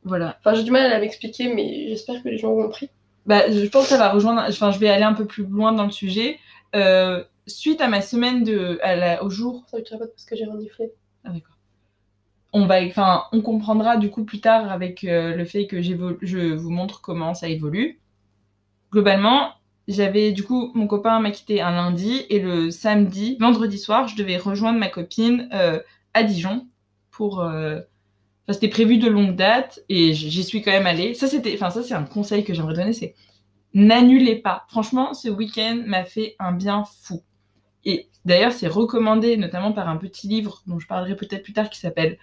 voilà. 0.06 0.38
Enfin, 0.40 0.54
j'ai 0.54 0.64
du 0.64 0.72
mal 0.72 0.92
à 0.94 1.00
m'expliquer, 1.00 1.54
mais 1.54 1.88
j'espère 1.90 2.22
que 2.24 2.30
les 2.30 2.38
gens 2.38 2.52
ont 2.52 2.62
compris. 2.62 2.90
Bah, 3.26 3.52
je 3.52 3.66
pense 3.68 3.86
que 3.86 3.90
ça 3.90 3.98
va 3.98 4.12
rejoindre. 4.12 4.46
Enfin, 4.48 4.72
je 4.72 4.78
vais 4.78 4.88
aller 4.88 5.04
un 5.04 5.14
peu 5.14 5.26
plus 5.26 5.46
loin 5.46 5.74
dans 5.74 5.86
le 5.86 5.92
sujet. 5.92 6.38
Euh, 6.76 7.24
suite 7.48 7.82
à 7.82 7.88
ma 7.88 8.02
semaine 8.02 8.44
de, 8.44 8.80
au 9.24 9.30
jour. 9.32 9.66
Ça 9.70 9.78
ne 9.78 9.84
pas 9.84 10.06
parce 10.06 10.26
que 10.26 10.36
j'ai 10.36 10.46
reniflé. 10.46 10.92
Ah 11.24 11.32
d'accord. 11.32 11.58
On 12.54 12.68
va, 12.68 12.82
enfin, 12.84 13.24
on 13.34 13.42
comprendra 13.42 13.98
du 13.98 14.12
coup 14.12 14.24
plus 14.24 14.40
tard 14.40 14.72
avec 14.72 15.04
euh, 15.04 15.36
le 15.36 15.44
fait 15.44 15.66
que 15.66 15.82
je 15.82 16.54
vous 16.54 16.70
montre 16.70 17.02
comment 17.02 17.34
ça 17.34 17.50
évolue. 17.50 18.00
Globalement, 18.92 19.54
j'avais 19.88 20.32
du 20.32 20.44
coup 20.44 20.72
mon 20.74 20.88
copain 20.88 21.20
m'a 21.20 21.32
quitté 21.32 21.62
un 21.62 21.72
lundi 21.72 22.26
et 22.30 22.40
le 22.40 22.72
samedi, 22.72 23.38
vendredi 23.42 23.78
soir, 23.78 24.08
je 24.08 24.16
devais 24.16 24.38
rejoindre 24.38 24.80
ma 24.80 24.88
copine 24.88 25.50
euh, 25.52 25.80
à 26.14 26.24
Dijon 26.24 26.68
pour 27.12 27.44
c'était 28.54 28.68
prévu 28.68 28.98
de 28.98 29.08
longue 29.08 29.36
date 29.36 29.82
et 29.90 30.14
j'y 30.14 30.44
suis 30.44 30.62
quand 30.62 30.72
même 30.72 30.86
allée. 30.86 31.14
Ça, 31.16 31.28
c'était, 31.28 31.54
enfin, 31.56 31.70
ça, 31.70 31.82
c'est 31.84 31.94
un 31.94 32.04
conseil 32.04 32.44
que 32.44 32.54
j'aimerais 32.54 32.76
donner, 32.76 32.94
c'est 32.94 33.16
n'annulez 33.74 34.38
pas. 34.38 34.66
Franchement, 34.70 35.14
ce 35.14 35.30
week-end 35.30 35.84
m'a 35.86 36.06
fait 36.06 36.36
un 36.40 36.54
bien 36.54 36.86
fou. 37.04 37.24
Et 37.84 38.10
d'ailleurs, 38.24 38.54
c'est 38.54 38.68
recommandé 38.68 39.38
notamment 39.38 39.74
par 39.74 39.90
un 39.90 39.98
petit 39.98 40.28
livre 40.28 40.62
dont 40.66 40.80
je 40.80 40.88
parlerai 40.88 41.16
peut-être 41.16 41.44
plus 41.44 41.54
tard 41.54 41.70
qui 41.70 41.80
s'appelle 41.80 42.18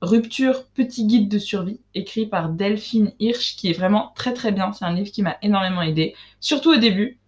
Rupture, 0.00 0.66
petit 0.74 1.06
guide 1.06 1.28
de 1.28 1.38
survie, 1.38 1.80
écrit 1.94 2.26
par 2.26 2.48
Delphine 2.48 3.12
Hirsch, 3.20 3.54
qui 3.56 3.70
est 3.70 3.72
vraiment 3.72 4.12
très 4.16 4.34
très 4.34 4.50
bien. 4.50 4.72
C'est 4.72 4.84
un 4.84 4.92
livre 4.92 5.12
qui 5.12 5.22
m'a 5.22 5.36
énormément 5.42 5.82
aidé, 5.82 6.14
surtout 6.40 6.72
au 6.72 6.76
début. 6.76 7.20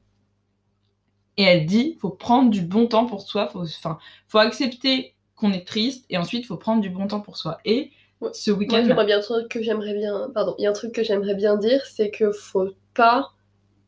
Et 1.37 1.45
elle 1.45 1.67
dit, 1.67 1.97
faut 2.01 2.11
prendre 2.11 2.51
du 2.51 2.63
bon 2.63 2.87
temps 2.87 3.07
pour 3.07 3.23
soi, 3.23 3.49
faut, 3.49 3.63
enfin, 3.63 3.99
faut 4.29 4.39
accepter 4.39 5.15
qu'on 5.37 5.53
est 5.53 5.67
triste 5.67 6.05
et 6.11 6.19
ensuite 6.19 6.47
faut 6.47 6.57
prendre 6.57 6.81
du 6.81 6.91
bon 6.91 7.07
temps 7.07 7.21
pour 7.21 7.37
soi. 7.37 7.59
Et 7.65 7.93
ce 8.33 8.51
week-end. 8.51 8.83
il 8.83 8.89
y 8.89 8.93
a 8.93 9.05
bien 9.05 9.19
un 9.19 9.21
truc 9.21 9.49
que 9.49 9.63
j'aimerais 9.63 9.95
bien. 9.95 10.31
Pardon, 10.35 10.55
il 10.59 10.63
y 10.63 10.67
a 10.67 10.71
un 10.71 10.75
truc 10.75 10.93
que 10.93 11.03
j'aimerais 11.03 11.35
bien 11.35 11.57
dire, 11.57 11.85
c'est 11.87 12.11
que 12.11 12.33
faut 12.33 12.71
pas 12.95 13.31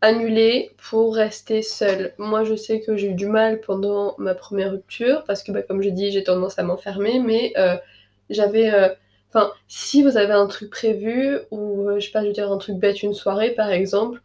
annuler 0.00 0.70
pour 0.90 1.14
rester 1.14 1.62
seul. 1.62 2.12
Moi, 2.18 2.44
je 2.44 2.54
sais 2.54 2.80
que 2.80 2.96
j'ai 2.96 3.08
eu 3.08 3.14
du 3.14 3.26
mal 3.26 3.60
pendant 3.60 4.14
ma 4.18 4.34
première 4.34 4.72
rupture 4.72 5.24
parce 5.24 5.42
que, 5.42 5.52
bah, 5.52 5.62
comme 5.62 5.82
je 5.82 5.88
dis, 5.90 6.10
j'ai 6.10 6.24
tendance 6.24 6.58
à 6.58 6.62
m'enfermer, 6.62 7.20
mais 7.20 7.52
euh, 7.56 7.76
j'avais. 8.30 8.72
Euh, 8.72 8.88
enfin, 9.30 9.52
si 9.68 10.02
vous 10.02 10.16
avez 10.16 10.32
un 10.32 10.46
truc 10.46 10.70
prévu 10.70 11.38
ou 11.50 11.88
euh, 11.88 12.00
je 12.00 12.06
sais 12.06 12.12
pas, 12.12 12.22
je 12.22 12.28
veux 12.28 12.32
dire 12.32 12.50
un 12.50 12.58
truc 12.58 12.76
bête, 12.76 13.02
une 13.02 13.14
soirée 13.14 13.50
par 13.50 13.70
exemple, 13.70 14.20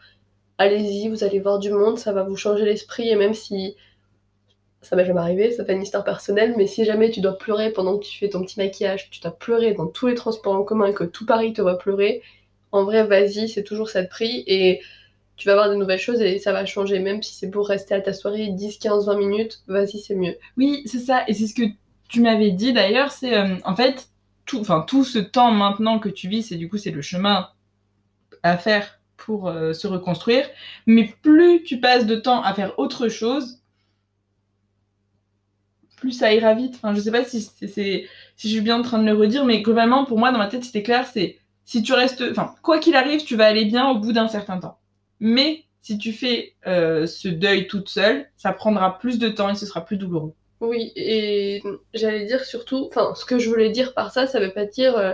allez-y, 0.57 1.09
vous 1.09 1.23
allez 1.23 1.39
voir 1.39 1.59
du 1.59 1.71
monde, 1.71 1.97
ça 1.97 2.13
va 2.13 2.23
vous 2.23 2.37
changer 2.37 2.65
l'esprit 2.65 3.09
et 3.09 3.15
même 3.15 3.33
si 3.33 3.75
ça 4.81 4.95
m'est 4.95 5.05
jamais 5.05 5.19
arrivé, 5.19 5.51
ça 5.51 5.63
fait 5.63 5.73
une 5.73 5.83
histoire 5.83 6.03
personnelle, 6.03 6.55
mais 6.57 6.67
si 6.67 6.85
jamais 6.85 7.11
tu 7.11 7.21
dois 7.21 7.37
pleurer 7.37 7.71
pendant 7.71 7.97
que 7.97 8.05
tu 8.05 8.17
fais 8.17 8.29
ton 8.29 8.41
petit 8.41 8.59
maquillage, 8.59 9.09
tu 9.11 9.19
dois 9.19 9.31
pleurer 9.31 9.73
dans 9.73 9.87
tous 9.87 10.07
les 10.07 10.15
transports 10.15 10.55
en 10.55 10.63
commun 10.63 10.87
et 10.87 10.93
que 10.93 11.03
tout 11.03 11.25
Paris 11.25 11.53
te 11.53 11.61
voit 11.61 11.77
pleurer, 11.77 12.21
en 12.71 12.83
vrai, 12.83 13.05
vas-y, 13.05 13.47
c'est 13.47 13.63
toujours 13.63 13.89
ça 13.89 14.01
de 14.01 14.07
prix 14.07 14.43
et 14.47 14.81
tu 15.37 15.47
vas 15.47 15.55
voir 15.55 15.69
de 15.69 15.75
nouvelles 15.75 15.99
choses 15.99 16.21
et 16.21 16.39
ça 16.39 16.51
va 16.51 16.65
changer, 16.65 16.99
même 16.99 17.21
si 17.21 17.33
c'est 17.33 17.49
pour 17.49 17.67
rester 17.67 17.93
à 17.93 18.01
ta 18.01 18.13
soirée 18.13 18.47
10, 18.49 18.79
15, 18.79 19.05
20 19.05 19.17
minutes, 19.17 19.61
vas-y, 19.67 19.99
c'est 19.99 20.15
mieux. 20.15 20.35
Oui, 20.57 20.83
c'est 20.85 20.99
ça, 20.99 21.23
et 21.27 21.33
c'est 21.33 21.47
ce 21.47 21.53
que 21.53 21.67
tu 22.09 22.21
m'avais 22.21 22.51
dit 22.51 22.73
d'ailleurs, 22.73 23.11
c'est 23.11 23.37
euh, 23.37 23.55
en 23.65 23.75
fait, 23.75 24.09
tout, 24.45 24.63
tout 24.87 25.03
ce 25.03 25.19
temps 25.19 25.51
maintenant 25.51 25.99
que 25.99 26.09
tu 26.09 26.27
vis, 26.27 26.43
c'est 26.43 26.55
du 26.55 26.69
coup, 26.69 26.77
c'est 26.77 26.91
le 26.91 27.01
chemin 27.01 27.49
à 28.43 28.57
faire 28.57 28.99
pour 29.17 29.47
euh, 29.47 29.73
se 29.73 29.87
reconstruire, 29.87 30.47
mais 30.87 31.13
plus 31.21 31.63
tu 31.63 31.79
passes 31.79 32.07
de 32.07 32.15
temps 32.15 32.41
à 32.41 32.53
faire 32.53 32.77
autre 32.79 33.07
chose, 33.07 33.60
plus 36.01 36.11
ça 36.11 36.33
ira 36.33 36.53
vite. 36.53 36.75
Enfin, 36.75 36.93
je 36.93 36.99
sais 36.99 37.11
pas 37.11 37.23
si, 37.23 37.41
c'est, 37.41 37.67
si 37.67 38.47
je 38.49 38.53
suis 38.53 38.61
bien 38.61 38.79
en 38.79 38.81
train 38.81 38.99
de 38.99 39.05
le 39.05 39.13
redire, 39.13 39.45
mais 39.45 39.61
globalement, 39.61 40.03
pour 40.03 40.19
moi, 40.19 40.31
dans 40.31 40.39
ma 40.39 40.47
tête, 40.47 40.65
c'était 40.65 40.83
clair, 40.83 41.07
c'est 41.07 41.37
si 41.63 41.83
tu 41.83 41.93
restes, 41.93 42.23
enfin, 42.29 42.53
quoi 42.63 42.79
qu'il 42.79 42.95
arrive, 42.95 43.23
tu 43.23 43.37
vas 43.37 43.45
aller 43.45 43.63
bien 43.63 43.89
au 43.89 43.99
bout 43.99 44.11
d'un 44.11 44.27
certain 44.27 44.57
temps. 44.57 44.79
Mais 45.21 45.63
si 45.81 45.97
tu 45.97 46.11
fais 46.11 46.55
euh, 46.67 47.05
ce 47.05 47.29
deuil 47.29 47.67
toute 47.67 47.87
seule, 47.87 48.25
ça 48.35 48.51
prendra 48.51 48.97
plus 48.97 49.19
de 49.19 49.29
temps 49.29 49.49
et 49.49 49.55
ce 49.55 49.65
sera 49.65 49.85
plus 49.85 49.97
douloureux. 49.97 50.33
Oui, 50.59 50.91
et 50.95 51.61
j'allais 51.93 52.25
dire 52.25 52.43
surtout, 52.43 52.87
enfin, 52.89 53.13
ce 53.15 53.23
que 53.23 53.39
je 53.39 53.49
voulais 53.49 53.69
dire 53.69 53.93
par 53.93 54.11
ça, 54.11 54.27
ça 54.27 54.39
veut 54.39 54.51
pas 54.51 54.65
dire 54.65 54.97
euh, 54.97 55.13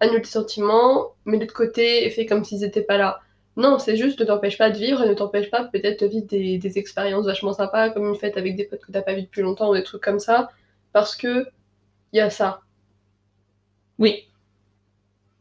annule 0.00 0.22
tes 0.22 0.28
sentiments, 0.28 1.14
mets 1.24 1.38
de 1.38 1.50
côté 1.50 2.04
et 2.04 2.10
fais 2.10 2.26
comme 2.26 2.44
s'ils 2.44 2.64
étaient 2.64 2.82
pas 2.82 2.98
là. 2.98 3.20
Non, 3.56 3.78
c'est 3.78 3.96
juste 3.96 4.20
ne 4.20 4.24
t'empêche 4.24 4.58
pas 4.58 4.70
de 4.70 4.78
vivre 4.78 5.02
et 5.02 5.08
ne 5.08 5.14
t'empêche 5.14 5.50
pas 5.50 5.64
peut-être 5.64 6.00
de 6.00 6.06
vivre 6.06 6.26
des, 6.26 6.78
expériences 6.78 7.26
vachement 7.26 7.52
sympas, 7.52 7.90
comme 7.90 8.08
une 8.08 8.16
fête 8.16 8.36
avec 8.36 8.56
des 8.56 8.64
potes 8.64 8.80
que 8.80 8.90
t'as 8.90 9.02
pas 9.02 9.14
vu 9.14 9.22
depuis 9.22 9.42
longtemps 9.42 9.70
ou 9.70 9.74
des 9.74 9.84
trucs 9.84 10.02
comme 10.02 10.18
ça, 10.18 10.50
parce 10.92 11.14
que 11.14 11.46
il 12.12 12.18
y 12.18 12.20
a 12.20 12.30
ça. 12.30 12.60
Oui. 13.98 14.28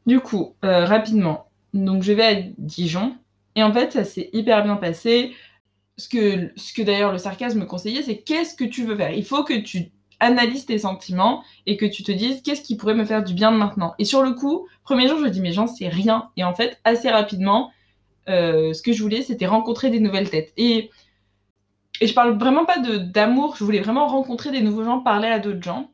Du 0.05 0.19
coup, 0.19 0.55
euh, 0.63 0.85
rapidement, 0.85 1.49
donc 1.73 2.03
je 2.03 2.13
vais 2.13 2.23
à 2.23 2.35
Dijon, 2.57 3.15
et 3.55 3.63
en 3.63 3.73
fait, 3.73 3.91
ça 3.91 4.03
s'est 4.03 4.29
hyper 4.33 4.63
bien 4.63 4.75
passé. 4.75 5.33
Ce 5.97 6.09
que, 6.09 6.51
ce 6.55 6.73
que 6.73 6.81
d'ailleurs 6.81 7.11
le 7.11 7.19
sarcasme 7.19 7.59
me 7.59 7.65
conseillait, 7.65 8.01
c'est 8.01 8.17
qu'est-ce 8.17 8.55
que 8.55 8.63
tu 8.63 8.83
veux 8.83 8.95
faire? 8.95 9.11
Il 9.11 9.25
faut 9.25 9.43
que 9.43 9.53
tu 9.53 9.91
analyses 10.19 10.65
tes 10.65 10.79
sentiments 10.79 11.43
et 11.65 11.77
que 11.77 11.85
tu 11.85 12.03
te 12.03 12.11
dises 12.11 12.41
qu'est-ce 12.41 12.61
qui 12.61 12.77
pourrait 12.77 12.95
me 12.95 13.05
faire 13.05 13.23
du 13.23 13.33
bien 13.33 13.51
maintenant? 13.51 13.93
Et 13.99 14.05
sur 14.05 14.23
le 14.23 14.31
coup, 14.31 14.67
premier 14.83 15.07
jour, 15.07 15.19
je 15.19 15.27
dis 15.27 15.41
mais 15.41 15.51
j'en 15.51 15.67
sais 15.67 15.87
rien. 15.89 16.29
Et 16.37 16.43
en 16.43 16.53
fait, 16.55 16.79
assez 16.83 17.09
rapidement, 17.09 17.71
ce 18.27 18.81
que 18.81 18.93
je 18.93 19.01
voulais, 19.01 19.21
c'était 19.21 19.45
rencontrer 19.45 19.89
des 19.89 19.99
nouvelles 19.99 20.29
têtes. 20.29 20.53
Et, 20.57 20.89
je 22.01 22.13
parle 22.13 22.37
vraiment 22.37 22.65
pas 22.65 22.79
d'amour, 22.79 23.55
je 23.55 23.63
voulais 23.63 23.79
vraiment 23.79 24.07
rencontrer 24.07 24.51
des 24.51 24.61
nouveaux 24.61 24.83
gens, 24.83 24.99
parler 24.99 25.27
à 25.27 25.39
d'autres 25.39 25.61
gens. 25.61 25.91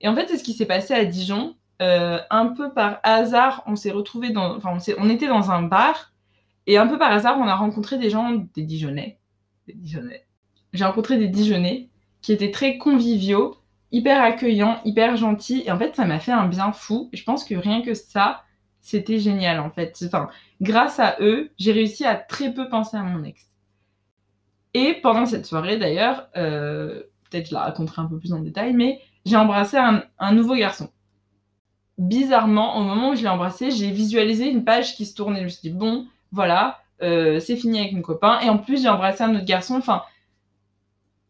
Et 0.00 0.08
en 0.08 0.14
fait, 0.14 0.28
c'est 0.28 0.38
ce 0.38 0.44
qui 0.44 0.54
s'est 0.54 0.66
passé 0.66 0.94
à 0.94 1.04
Dijon. 1.04 1.56
euh, 1.82 2.18
un 2.30 2.46
peu 2.46 2.72
par 2.72 3.00
hasard, 3.02 3.62
on 3.66 3.76
s'est 3.76 3.90
retrouvé 3.90 4.30
dans, 4.30 4.56
enfin, 4.56 4.78
on, 4.98 5.10
était 5.10 5.26
dans 5.26 5.50
un 5.50 5.62
bar 5.62 6.14
et 6.66 6.78
un 6.78 6.86
peu 6.86 6.98
par 6.98 7.12
hasard, 7.12 7.38
on 7.38 7.46
a 7.46 7.54
rencontré 7.54 7.98
des 7.98 8.08
gens, 8.08 8.32
des 8.54 8.62
Dijonais, 8.62 9.18
des 9.66 9.74
Dijonais. 9.74 10.26
J'ai 10.72 10.84
rencontré 10.84 11.18
des 11.18 11.28
Dijonais 11.28 11.90
qui 12.22 12.32
étaient 12.32 12.50
très 12.50 12.78
conviviaux, 12.78 13.58
hyper 13.92 14.22
accueillants, 14.22 14.80
hyper 14.86 15.16
gentils 15.16 15.64
et 15.66 15.70
en 15.70 15.78
fait, 15.78 15.94
ça 15.94 16.06
m'a 16.06 16.18
fait 16.18 16.32
un 16.32 16.46
bien 16.46 16.72
fou. 16.72 17.10
Je 17.12 17.22
pense 17.24 17.44
que 17.44 17.54
rien 17.54 17.82
que 17.82 17.92
ça, 17.92 18.42
c'était 18.86 19.18
génial 19.18 19.58
en 19.58 19.68
fait. 19.68 20.00
Enfin, 20.06 20.28
grâce 20.60 21.00
à 21.00 21.16
eux, 21.18 21.50
j'ai 21.58 21.72
réussi 21.72 22.04
à 22.04 22.14
très 22.14 22.54
peu 22.54 22.68
penser 22.68 22.96
à 22.96 23.02
mon 23.02 23.24
ex. 23.24 23.50
Et 24.74 24.94
pendant 25.02 25.26
cette 25.26 25.44
soirée 25.44 25.76
d'ailleurs, 25.76 26.28
euh, 26.36 27.02
peut-être 27.28 27.48
je 27.48 27.54
la 27.54 27.62
raconterai 27.62 28.02
un 28.02 28.06
peu 28.06 28.20
plus 28.20 28.32
en 28.32 28.38
détail, 28.38 28.74
mais 28.74 29.00
j'ai 29.24 29.34
embrassé 29.34 29.76
un, 29.76 30.32
nouveau 30.32 30.54
garçon. 30.54 30.88
Bizarrement, 31.98 32.78
au 32.78 32.84
moment 32.84 33.10
où 33.10 33.16
je 33.16 33.22
l'ai 33.22 33.28
embrassé, 33.28 33.72
j'ai 33.72 33.90
visualisé 33.90 34.48
une 34.48 34.64
page 34.64 34.94
qui 34.94 35.04
se 35.04 35.16
tournait. 35.16 35.40
Je 35.40 35.44
me 35.44 35.48
suis 35.48 35.62
dit, 35.62 35.76
bon, 35.76 36.06
voilà, 36.30 36.78
euh, 37.02 37.40
c'est 37.40 37.56
fini 37.56 37.80
avec 37.80 37.92
mon 37.92 38.02
copain. 38.02 38.38
Et 38.38 38.48
en 38.48 38.58
plus, 38.58 38.82
j'ai 38.82 38.88
embrassé 38.88 39.24
un 39.24 39.34
autre 39.34 39.46
garçon. 39.46 39.74
Enfin, 39.74 40.02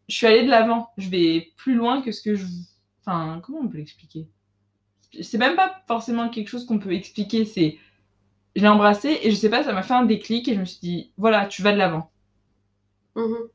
je 0.07 0.15
suis 0.15 0.27
allée 0.27 0.43
de 0.43 0.51
l'avant. 0.51 0.91
Je 0.97 1.09
vais 1.09 1.53
plus 1.57 1.73
loin 1.73 2.03
que 2.03 2.11
ce 2.11 2.21
que 2.21 2.35
je. 2.35 2.45
Enfin, 3.01 3.39
comment 3.41 3.61
on 3.63 3.67
peut 3.67 3.77
l'expliquer? 3.77 4.27
C'est 5.21 5.37
même 5.37 5.55
pas 5.57 5.83
forcément 5.87 6.29
quelque 6.29 6.47
chose 6.49 6.65
qu'on 6.65 6.79
peut 6.79 6.93
expliquer. 6.93 7.45
C'est. 7.45 7.77
Je 8.55 8.61
l'ai 8.63 8.67
embrassé 8.69 9.19
et 9.23 9.31
je 9.31 9.35
sais 9.35 9.49
pas, 9.49 9.63
ça 9.63 9.73
m'a 9.73 9.83
fait 9.83 9.93
un 9.95 10.05
déclic 10.05 10.47
et 10.49 10.55
je 10.55 10.59
me 10.61 10.65
suis 10.65 10.79
dit, 10.81 11.13
voilà, 11.17 11.47
tu 11.47 11.61
vas 11.63 11.73
de 11.73 11.77
l'avant. 11.79 12.11
Mhm. 13.15 13.49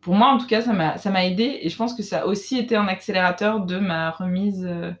Pour 0.00 0.14
moi, 0.14 0.28
en 0.28 0.38
tout 0.38 0.46
cas, 0.46 0.62
ça 0.62 0.72
m'a 0.72 1.24
aidé 1.26 1.58
et 1.62 1.68
je 1.68 1.76
pense 1.76 1.94
que 1.94 2.02
ça 2.02 2.22
a 2.22 2.26
aussi 2.26 2.56
été 2.58 2.76
un 2.76 2.86
accélérateur 2.88 3.60
de 3.64 3.78
ma 3.78 4.10
remise. 4.10 4.64
euh, 4.64 4.92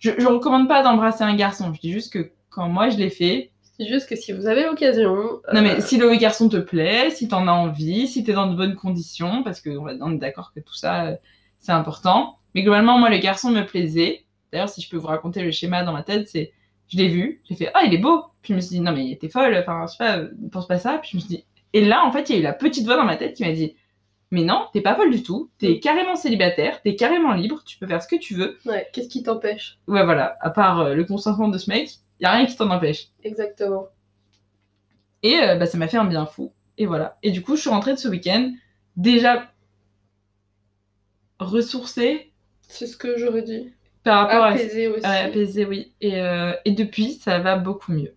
Je, 0.00 0.12
je 0.18 0.26
recommande 0.28 0.68
pas 0.68 0.82
d'embrasser 0.84 1.24
un 1.24 1.36
garçon. 1.36 1.74
Je 1.74 1.80
dis 1.80 1.92
juste 1.92 2.12
que 2.12 2.32
quand 2.50 2.68
moi 2.68 2.90
je 2.90 2.98
l'ai 2.98 3.10
fait, 3.10 3.52
C'est 3.78 3.86
juste 3.86 4.08
que 4.08 4.16
si 4.16 4.32
vous 4.32 4.46
avez 4.46 4.64
l'occasion. 4.64 5.40
non 5.52 5.62
mais 5.62 5.76
euh, 5.76 5.80
si 5.80 5.96
le 5.98 6.14
garçon 6.16 6.48
te 6.48 6.56
plaît, 6.56 7.10
si 7.10 7.28
t'en 7.28 7.46
as 7.48 7.52
envie, 7.52 8.08
si 8.08 8.24
t'es 8.24 8.32
dans 8.32 8.48
de 8.50 8.56
bonnes 8.56 8.74
conditions, 8.76 9.42
parce 9.44 9.60
que 9.60 9.70
on 9.70 9.84
va- 9.84 9.94
on 10.00 10.12
est 10.14 10.18
d'accord 10.18 10.52
que 10.52 10.60
tout 10.60 10.74
ça 10.74 11.06
euh, 11.06 11.16
c'est 11.60 11.72
important. 11.72 12.38
Mais 12.54 12.62
globalement, 12.62 12.98
moi 12.98 13.10
le 13.10 13.18
garçon 13.18 13.50
me 13.50 13.62
plaisait. 13.64 14.25
D'ailleurs, 14.52 14.68
si 14.68 14.80
je 14.80 14.88
peux 14.88 14.96
vous 14.96 15.06
raconter 15.06 15.42
le 15.42 15.50
schéma 15.50 15.82
dans 15.82 15.92
ma 15.92 16.02
tête, 16.02 16.28
c'est 16.28 16.52
je 16.88 16.96
l'ai 16.98 17.08
vu, 17.08 17.42
j'ai 17.48 17.56
fait 17.56 17.70
ah 17.74 17.80
il 17.84 17.94
est 17.94 17.98
beau. 17.98 18.24
Puis 18.42 18.52
je 18.52 18.56
me 18.56 18.60
suis 18.60 18.76
dit 18.76 18.80
non 18.80 18.92
mais 18.92 19.16
t'es 19.20 19.28
folle, 19.28 19.56
enfin 19.56 19.86
je 19.86 19.92
sais 19.92 19.98
pas, 19.98 20.20
pense 20.52 20.68
pas 20.68 20.78
ça. 20.78 20.98
Puis 20.98 21.10
je 21.12 21.16
me 21.16 21.20
suis 21.20 21.28
dit 21.28 21.44
et 21.72 21.84
là 21.84 22.04
en 22.04 22.12
fait 22.12 22.28
il 22.28 22.34
y 22.34 22.36
a 22.36 22.40
eu 22.40 22.44
la 22.44 22.52
petite 22.52 22.86
voix 22.86 22.96
dans 22.96 23.04
ma 23.04 23.16
tête 23.16 23.34
qui 23.34 23.44
m'a 23.44 23.52
dit 23.52 23.74
mais 24.30 24.42
non 24.42 24.66
t'es 24.72 24.80
pas 24.80 24.94
folle 24.94 25.10
du 25.10 25.22
tout, 25.22 25.50
t'es 25.58 25.80
carrément 25.80 26.16
célibataire, 26.16 26.80
t'es 26.82 26.94
carrément 26.96 27.32
libre, 27.32 27.62
tu 27.64 27.78
peux 27.78 27.86
faire 27.86 28.02
ce 28.02 28.08
que 28.08 28.16
tu 28.16 28.34
veux. 28.34 28.58
Ouais, 28.66 28.86
qu'est-ce 28.92 29.08
qui 29.08 29.22
t'empêche? 29.22 29.78
Ouais 29.88 30.04
voilà, 30.04 30.36
à 30.40 30.50
part 30.50 30.80
euh, 30.80 30.94
le 30.94 31.04
consentement 31.04 31.48
de 31.48 31.58
ce 31.58 31.70
mec, 31.70 31.90
y 32.20 32.24
a 32.24 32.32
rien 32.32 32.46
qui 32.46 32.56
t'en 32.56 32.70
empêche. 32.70 33.08
Exactement. 33.24 33.88
Et 35.22 35.40
euh, 35.40 35.56
bah, 35.56 35.66
ça 35.66 35.78
m'a 35.78 35.88
fait 35.88 35.96
un 35.96 36.04
bien 36.04 36.26
fou. 36.26 36.52
Et 36.78 36.86
voilà. 36.86 37.18
Et 37.22 37.30
du 37.30 37.42
coup, 37.42 37.56
je 37.56 37.62
suis 37.62 37.70
rentrée 37.70 37.94
de 37.94 37.98
ce 37.98 38.08
week-end 38.08 38.52
déjà 38.96 39.50
ressourcée 41.38 42.32
C'est 42.62 42.86
ce 42.86 42.96
que 42.96 43.16
j'aurais 43.18 43.42
dit. 43.42 43.72
Par 44.06 44.26
rapport 44.28 44.44
à 44.44 44.50
Apaisé 44.50 44.88
aussi. 44.88 45.00
Ouais, 45.00 45.16
apaisée, 45.18 45.64
oui. 45.66 45.92
Et, 46.00 46.20
euh, 46.20 46.52
et 46.64 46.72
depuis, 46.72 47.14
ça 47.14 47.38
va 47.40 47.56
beaucoup 47.56 47.92
mieux. 47.92 48.14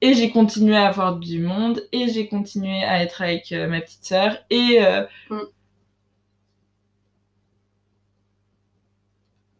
Et 0.00 0.14
j'ai 0.14 0.30
continué 0.30 0.76
à 0.76 0.88
avoir 0.88 1.16
du 1.18 1.40
monde, 1.40 1.82
et 1.92 2.08
j'ai 2.08 2.28
continué 2.28 2.84
à 2.84 3.02
être 3.02 3.22
avec 3.22 3.50
euh, 3.52 3.66
ma 3.68 3.80
petite 3.80 4.04
sœur, 4.04 4.38
et... 4.50 4.78
euh, 4.80 5.04
Mm. 5.30 5.38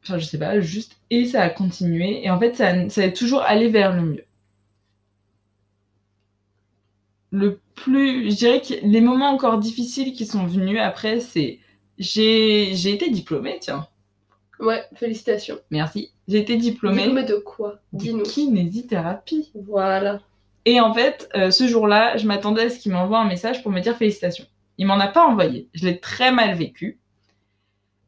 Enfin, 0.02 0.18
je 0.18 0.24
sais 0.26 0.38
pas, 0.38 0.60
juste... 0.60 0.98
Et 1.10 1.24
ça 1.24 1.42
a 1.42 1.50
continué, 1.50 2.24
et 2.24 2.30
en 2.30 2.38
fait, 2.38 2.54
ça, 2.54 2.88
ça 2.90 3.02
a 3.04 3.08
toujours 3.10 3.42
allé 3.42 3.68
vers 3.68 3.92
le 3.96 4.02
mieux. 4.02 4.24
Le 7.32 7.60
plus... 7.74 8.30
Je 8.30 8.36
dirais 8.36 8.60
que 8.62 8.74
les 8.82 9.00
moments 9.02 9.28
encore 9.30 9.58
difficiles 9.58 10.12
qui 10.14 10.24
sont 10.26 10.46
venus 10.46 10.80
après, 10.80 11.20
c'est... 11.20 11.60
J'ai 11.98 12.74
j'ai 12.74 12.92
été 12.92 13.10
diplômée, 13.10 13.58
tiens. 13.60 13.86
Ouais, 14.64 14.82
félicitations. 14.94 15.58
Merci. 15.70 16.12
J'ai 16.26 16.38
été 16.38 16.56
diplômée 16.56 17.02
Diplômé 17.02 17.24
de 17.24 17.34
quoi 17.36 17.80
Dis-nous. 17.92 18.22
kinésithérapie. 18.22 19.52
Voilà. 19.54 20.20
Et 20.64 20.80
en 20.80 20.94
fait, 20.94 21.28
euh, 21.36 21.50
ce 21.50 21.68
jour-là, 21.68 22.16
je 22.16 22.26
m'attendais 22.26 22.62
à 22.62 22.70
ce 22.70 22.78
qu'il 22.78 22.92
m'envoie 22.92 23.18
un 23.18 23.28
message 23.28 23.62
pour 23.62 23.70
me 23.70 23.80
dire 23.80 23.96
félicitations. 23.96 24.46
Il 24.78 24.86
m'en 24.86 24.98
a 24.98 25.08
pas 25.08 25.26
envoyé. 25.26 25.68
Je 25.74 25.84
l'ai 25.84 26.00
très 26.00 26.32
mal 26.32 26.56
vécu. 26.56 26.98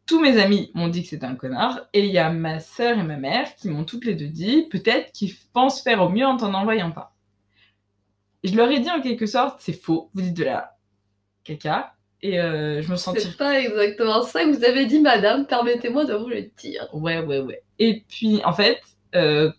Tous 0.07 0.21
mes 0.21 0.39
amis 0.39 0.71
m'ont 0.75 0.89
dit 0.89 1.03
que 1.03 1.09
c'était 1.09 1.27
un 1.27 1.35
connard. 1.35 1.81
Et 1.93 2.07
il 2.07 2.13
y 2.13 2.19
a 2.19 2.31
ma 2.31 2.61
sœur 2.61 2.99
et 2.99 3.03
ma 3.03 3.17
mère 3.17 3.55
qui 3.57 3.69
m'ont 3.69 3.85
toutes 3.85 4.05
les 4.05 4.15
deux 4.15 4.29
dit 4.29 4.67
peut-être 4.71 5.13
qu'ils 5.13 5.35
pensent 5.53 5.83
faire 5.83 6.01
au 6.03 6.09
mieux 6.09 6.25
en 6.27 6.37
t'en 6.37 6.55
envoyant 6.55 6.93
pas. 6.93 7.15
Je 8.45 8.55
leur 8.55 8.71
ai 8.71 8.79
dit 8.79 8.91
en 8.91 9.01
quelque 9.01 9.27
sorte 9.27 9.61
c'est 9.61 9.73
faux. 9.73 10.11
Vous 10.15 10.23
dites 10.23 10.37
de 10.37 10.45
la 10.45 10.79
caca. 11.45 11.96
Et 12.27 12.41
euh, 12.41 12.83
je 12.83 12.91
me 12.91 12.97
sentais 12.97 13.21
C'est 13.21 13.37
pas 13.37 13.61
exactement 13.61 14.23
ça 14.23 14.43
que 14.43 14.51
vous 14.51 14.65
avez 14.65 14.87
dit, 14.87 14.99
madame. 14.99 15.47
Permettez-moi 15.47 16.07
de 16.07 16.15
vous 16.15 16.29
le 16.29 16.43
dire. 16.59 16.89
Ouais, 16.93 17.21
ouais, 17.21 17.39
ouais. 17.39 17.63
Et 17.79 18.03
puis, 18.09 18.41
en 18.45 18.53
fait, 18.53 18.81
euh, 19.15 19.53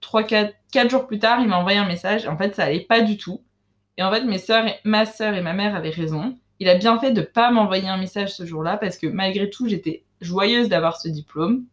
3, 0.00 0.24
4, 0.24 0.52
4 0.72 0.90
jours 0.90 1.06
plus 1.06 1.20
tard, 1.20 1.38
il 1.40 1.46
m'a 1.46 1.58
envoyé 1.58 1.78
un 1.78 1.86
message. 1.86 2.26
En 2.26 2.36
fait, 2.36 2.56
ça 2.56 2.64
allait 2.64 2.80
pas 2.80 3.02
du 3.02 3.16
tout. 3.16 3.44
Et 3.98 4.02
en 4.02 4.12
fait, 4.12 4.24
mes 4.24 4.38
et, 4.38 4.80
ma 4.82 5.06
sœur 5.06 5.34
et 5.34 5.42
ma 5.42 5.52
mère 5.52 5.76
avaient 5.76 5.90
raison. 5.90 6.36
Il 6.58 6.68
a 6.68 6.74
bien 6.74 6.98
fait 6.98 7.12
de 7.12 7.22
pas 7.22 7.52
m'envoyer 7.52 7.88
un 7.88 7.98
message 7.98 8.34
ce 8.34 8.44
jour-là 8.44 8.78
parce 8.78 8.98
que 8.98 9.06
malgré 9.06 9.48
tout, 9.48 9.68
j'étais 9.68 10.02
joyeuse 10.20 10.68
d'avoir 10.68 11.00
ce 11.00 11.08
diplôme. 11.08 11.66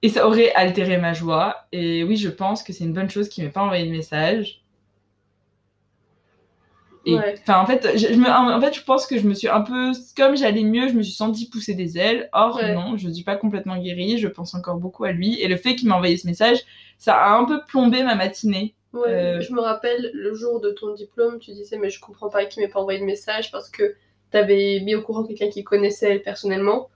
Et 0.00 0.08
ça 0.08 0.26
aurait 0.26 0.52
altéré 0.54 0.96
ma 0.96 1.12
joie. 1.12 1.66
Et 1.72 2.04
oui, 2.04 2.16
je 2.16 2.30
pense 2.30 2.62
que 2.62 2.72
c'est 2.72 2.84
une 2.84 2.94
bonne 2.94 3.10
chose 3.10 3.28
qu'il 3.28 3.44
m'ait 3.44 3.50
pas 3.50 3.62
envoyé 3.62 3.84
de 3.84 3.90
message. 3.90 4.62
Et 7.04 7.14
Ouais. 7.16 7.34
enfin, 7.40 7.60
en 7.60 7.66
fait, 7.66 7.96
je, 7.96 8.08
je 8.12 8.18
me, 8.18 8.28
en 8.28 8.60
fait, 8.60 8.74
je 8.74 8.82
pense 8.84 9.06
que 9.06 9.18
je 9.18 9.26
me 9.26 9.34
suis 9.34 9.48
un 9.48 9.62
peu, 9.62 9.92
comme 10.16 10.36
j'allais 10.36 10.62
mieux, 10.64 10.88
je 10.88 10.94
me 10.94 11.02
suis 11.02 11.14
sentie 11.14 11.48
pousser 11.48 11.74
des 11.74 11.96
ailes. 11.98 12.28
Or, 12.32 12.56
Ouais. 12.56 12.74
non, 12.74 12.96
je 12.96 13.08
ne 13.08 13.12
suis 13.14 13.24
pas 13.24 13.36
complètement 13.36 13.78
guérie. 13.78 14.18
Je 14.18 14.28
pense 14.28 14.54
encore 14.54 14.76
beaucoup 14.76 15.04
à 15.04 15.12
lui. 15.12 15.40
Et 15.40 15.48
le 15.48 15.56
fait 15.56 15.74
qu'il 15.76 15.88
m'a 15.88 15.96
envoyé 15.96 16.16
ce 16.16 16.26
message, 16.26 16.58
ça 16.98 17.14
a 17.16 17.30
un 17.38 17.44
peu 17.44 17.60
plombé 17.66 18.02
ma 18.02 18.14
matinée. 18.14 18.74
Ouais, 18.92 19.08
Euh, 19.08 19.40
je 19.40 19.52
me 19.52 19.60
rappelle 19.60 20.10
le 20.14 20.34
jour 20.34 20.60
de 20.60 20.70
ton 20.70 20.94
diplôme, 20.94 21.38
tu 21.38 21.52
disais 21.52 21.76
mais 21.78 21.90
je 21.90 22.00
comprends 22.00 22.30
pas 22.30 22.46
qu'il 22.46 22.62
m'ait 22.62 22.68
pas 22.70 22.80
envoyé 22.80 22.98
de 22.98 23.04
message 23.04 23.50
parce 23.52 23.68
que 23.68 23.94
t'avais 24.30 24.80
mis 24.82 24.94
au 24.94 25.02
courant 25.02 25.24
quelqu'un 25.24 25.50
qui 25.50 25.62
connaissait 25.62 26.10
elle 26.12 26.22
personnellement 26.22 26.88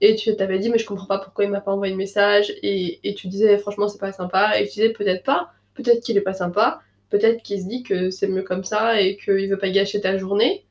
et 0.00 0.16
tu 0.16 0.34
t'avais 0.36 0.58
dit 0.58 0.68
mais 0.70 0.78
je 0.78 0.86
comprends 0.86 1.06
pas 1.06 1.18
pourquoi 1.18 1.44
il 1.44 1.50
m'a 1.50 1.60
pas 1.60 1.72
envoyé 1.72 1.92
de 1.92 1.96
message 1.98 2.52
et, 2.62 3.00
et 3.08 3.14
tu 3.14 3.28
disais 3.28 3.56
franchement 3.58 3.88
c'est 3.88 3.98
pas 4.00 4.12
sympa 4.12 4.58
et 4.58 4.64
tu 4.66 4.74
disais 4.74 4.90
peut-être 4.90 5.24
pas, 5.24 5.50
peut-être 5.74 6.02
qu'il 6.02 6.16
est 6.16 6.20
pas 6.22 6.34
sympa, 6.34 6.80
peut-être 7.12 7.42
qu'il 7.42 7.60
se 7.60 7.68
dit 7.68 7.82
que 7.82 8.10
c'est 8.10 8.26
mieux 8.26 8.42
comme 8.42 8.64
ça 8.64 9.00
et 9.00 9.16
qu'il 9.18 9.48
veut 9.48 9.58
pas 9.58 9.70
gâcher 9.70 10.00
ta 10.00 10.16
journée. 10.16 10.64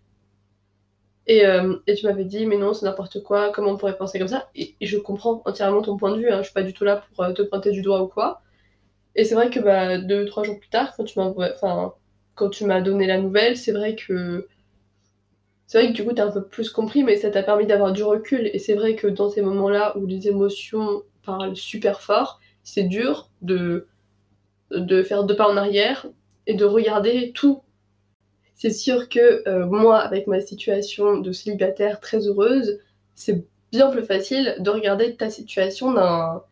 Et, 1.27 1.45
euh, 1.45 1.77
et 1.87 1.93
tu 1.93 2.07
m'avais 2.07 2.25
dit 2.25 2.45
mais 2.47 2.57
non 2.57 2.73
c'est 2.73 2.85
n'importe 2.85 3.21
quoi, 3.23 3.51
comment 3.51 3.71
on 3.71 3.77
pourrait 3.77 3.97
penser 3.97 4.17
comme 4.19 4.27
ça? 4.27 4.49
Et, 4.55 4.75
je 4.81 4.97
comprends 4.97 5.41
entièrement 5.45 5.81
ton 5.83 5.95
point 5.97 6.11
de 6.11 6.17
vue, 6.19 6.31
hein, 6.31 6.39
je 6.39 6.45
suis 6.45 6.53
pas 6.53 6.63
du 6.63 6.73
tout 6.73 6.83
là 6.83 7.03
pour 7.13 7.23
euh, 7.23 7.33
te 7.33 7.43
pointer 7.43 7.71
du 7.71 7.83
doigt 7.83 8.01
ou 8.03 8.07
quoi. 8.07 8.41
Et 9.15 9.23
c'est 9.23 9.35
vrai 9.35 9.49
que 9.49 9.59
bah, 9.59 9.99
deux, 9.99 10.25
trois 10.25 10.43
jours 10.43 10.59
plus 10.59 10.69
tard, 10.69 10.93
quand 10.97 11.03
tu 11.05 11.19
m'as 11.19 11.31
quand 12.35 12.49
tu 12.49 12.65
m'as 12.65 12.81
donné 12.81 13.07
la 13.07 13.19
nouvelle, 13.19 13.57
c'est 13.57 13.71
vrai 13.71 13.95
que 13.95 14.47
c'est 15.67 15.79
vrai 15.79 15.89
que 15.89 15.93
du 15.93 16.03
coup 16.05 16.13
t'as 16.13 16.27
un 16.27 16.31
peu 16.31 16.43
plus 16.45 16.69
compris, 16.71 17.03
mais 17.03 17.17
ça 17.17 17.29
t'a 17.31 17.43
permis 17.43 17.67
d'avoir 17.67 17.93
du 17.93 18.03
recul. 18.03 18.49
Et 18.53 18.59
c'est 18.59 18.75
vrai 18.75 18.95
que 18.95 19.07
dans 19.07 19.29
ces 19.29 19.41
moments-là 19.41 19.97
où 19.97 20.05
les 20.07 20.27
émotions 20.27 21.03
parlent 21.23 21.55
super 21.55 22.01
fort, 22.01 22.39
c'est 22.63 22.83
dur 22.83 23.29
de 23.41 23.87
de 24.71 25.03
faire 25.03 25.23
deux 25.25 25.35
pas 25.35 25.49
en 25.49 25.57
arrière 25.57 26.07
et 26.47 26.53
de 26.53 26.65
regarder 26.65 27.31
tout. 27.33 27.61
C'est 28.55 28.71
sûr 28.71 29.09
que 29.09 29.47
euh, 29.47 29.65
moi, 29.65 29.99
avec 29.99 30.27
ma 30.27 30.39
situation 30.39 31.17
de 31.17 31.31
célibataire 31.31 31.99
très 31.99 32.27
heureuse, 32.27 32.79
c'est 33.15 33.45
bien 33.71 33.89
plus 33.89 34.03
facile 34.03 34.55
de 34.59 34.69
regarder 34.69 35.15
ta 35.15 35.29
situation 35.29 35.93
d'un 35.93 36.43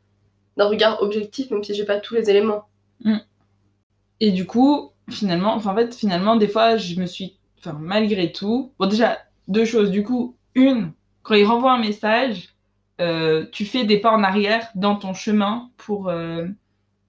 regard 0.58 1.02
objectif, 1.02 1.52
même 1.52 1.63
si 1.63 1.73
j'ai 1.73 1.86
pas 1.86 1.99
tous 1.99 2.15
les 2.15 2.30
éléments. 2.30 2.65
Et 4.19 4.32
du 4.32 4.45
coup, 4.45 4.91
finalement, 5.10 5.56
en 5.56 5.75
fait, 5.75 5.95
finalement, 5.95 6.36
des 6.36 6.47
fois, 6.47 6.78
je 6.78 6.99
me 6.99 7.06
suis, 7.06 7.38
enfin, 7.60 7.78
malgré 7.80 8.32
tout, 8.32 8.73
bon, 8.80 8.88
déjà, 8.88 9.19
deux 9.47 9.65
choses. 9.65 9.91
Du 9.91 10.04
coup, 10.04 10.36
une, 10.56 10.91
quand 11.23 11.36
il 11.36 11.45
renvoie 11.45 11.73
un 11.73 11.80
message, 11.80 12.49
euh, 12.99 13.45
tu 13.52 13.65
fais 13.65 13.86
des 13.86 13.99
pas 13.99 14.12
en 14.12 14.23
arrière 14.23 14.67
dans 14.75 14.95
ton 14.95 15.13
chemin 15.13 15.69
pour, 15.78 16.10
euh, 16.10 16.47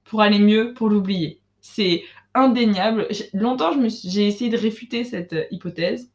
pour 0.05 0.23
aller 0.23 0.39
mieux, 0.39 0.73
pour 0.75 0.89
l'oublier. 0.89 1.41
C'est 1.61 2.05
indéniable. 2.35 3.09
Longtemps, 3.33 3.73
j'ai 4.05 4.27
essayé 4.27 4.51
de 4.51 4.57
réfuter 4.57 5.05
cette 5.05 5.33
euh, 5.33 5.45
hypothèse. 5.51 6.11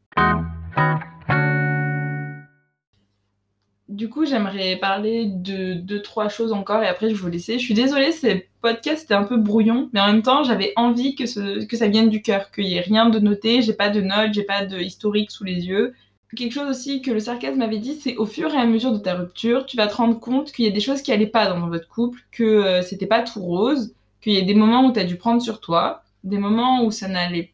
Du 3.87 4.09
coup, 4.09 4.25
j'aimerais 4.25 4.75
parler 4.77 5.25
de 5.25 5.75
deux, 5.75 6.01
trois 6.01 6.27
choses 6.27 6.51
encore 6.51 6.83
et 6.83 6.87
après 6.87 7.07
je 7.07 7.13
vais 7.13 7.21
vous 7.21 7.27
laisser. 7.29 7.59
Je 7.59 7.63
suis 7.63 7.73
désolée, 7.73 8.11
ce 8.11 8.41
podcast 8.61 9.03
était 9.03 9.13
un 9.13 9.23
peu 9.23 9.37
brouillon, 9.37 9.89
mais 9.93 10.01
en 10.01 10.07
même 10.07 10.21
temps, 10.21 10.43
j'avais 10.43 10.73
envie 10.75 11.15
que, 11.15 11.25
ça 11.25 11.87
vienne 11.87 12.09
du 12.09 12.21
cœur, 12.21 12.51
qu'il 12.51 12.65
n'y 12.65 12.75
ait 12.75 12.81
rien 12.81 13.09
de 13.09 13.19
noté, 13.19 13.61
j'ai 13.61 13.73
pas 13.73 13.89
de 13.89 14.01
notes, 14.01 14.33
j'ai 14.33 14.43
pas 14.43 14.65
de 14.65 14.79
historique 14.79 15.31
sous 15.31 15.43
les 15.43 15.67
yeux. 15.67 15.93
quelque 16.35 16.51
chose 16.51 16.69
aussi 16.69 17.01
que 17.01 17.11
le 17.11 17.19
sarcasme 17.19 17.59
m'avait 17.59 17.77
dit, 17.77 17.93
c'est 17.93 18.17
au 18.17 18.25
fur 18.25 18.53
et 18.53 18.57
à 18.57 18.65
mesure 18.65 18.91
de 18.91 18.97
ta 18.97 19.13
rupture, 19.13 19.65
tu 19.65 19.77
vas 19.77 19.87
te 19.87 19.95
rendre 19.95 20.19
compte 20.19 20.51
qu'il 20.51 20.65
y 20.65 20.67
a 20.67 20.71
des 20.71 20.81
choses 20.81 21.01
qui 21.01 21.13
allaient 21.13 21.27
pas 21.27 21.47
dans 21.47 21.69
votre 21.69 21.87
couple, 21.87 22.19
que 22.31 22.43
euh, 22.43 22.81
c'était 22.81 23.05
pas 23.05 23.21
tout 23.21 23.39
rose, 23.39 23.93
qu'il 24.19 24.33
y 24.33 24.39
a 24.39 24.41
des 24.41 24.55
moments 24.55 24.87
où 24.87 24.91
tu 24.91 24.99
as 24.99 25.05
dû 25.05 25.15
prendre 25.15 25.41
sur 25.41 25.61
toi, 25.61 26.03
des 26.25 26.37
moments 26.37 26.83
où 26.83 26.91
ça 26.91 27.07
n'allait 27.07 27.53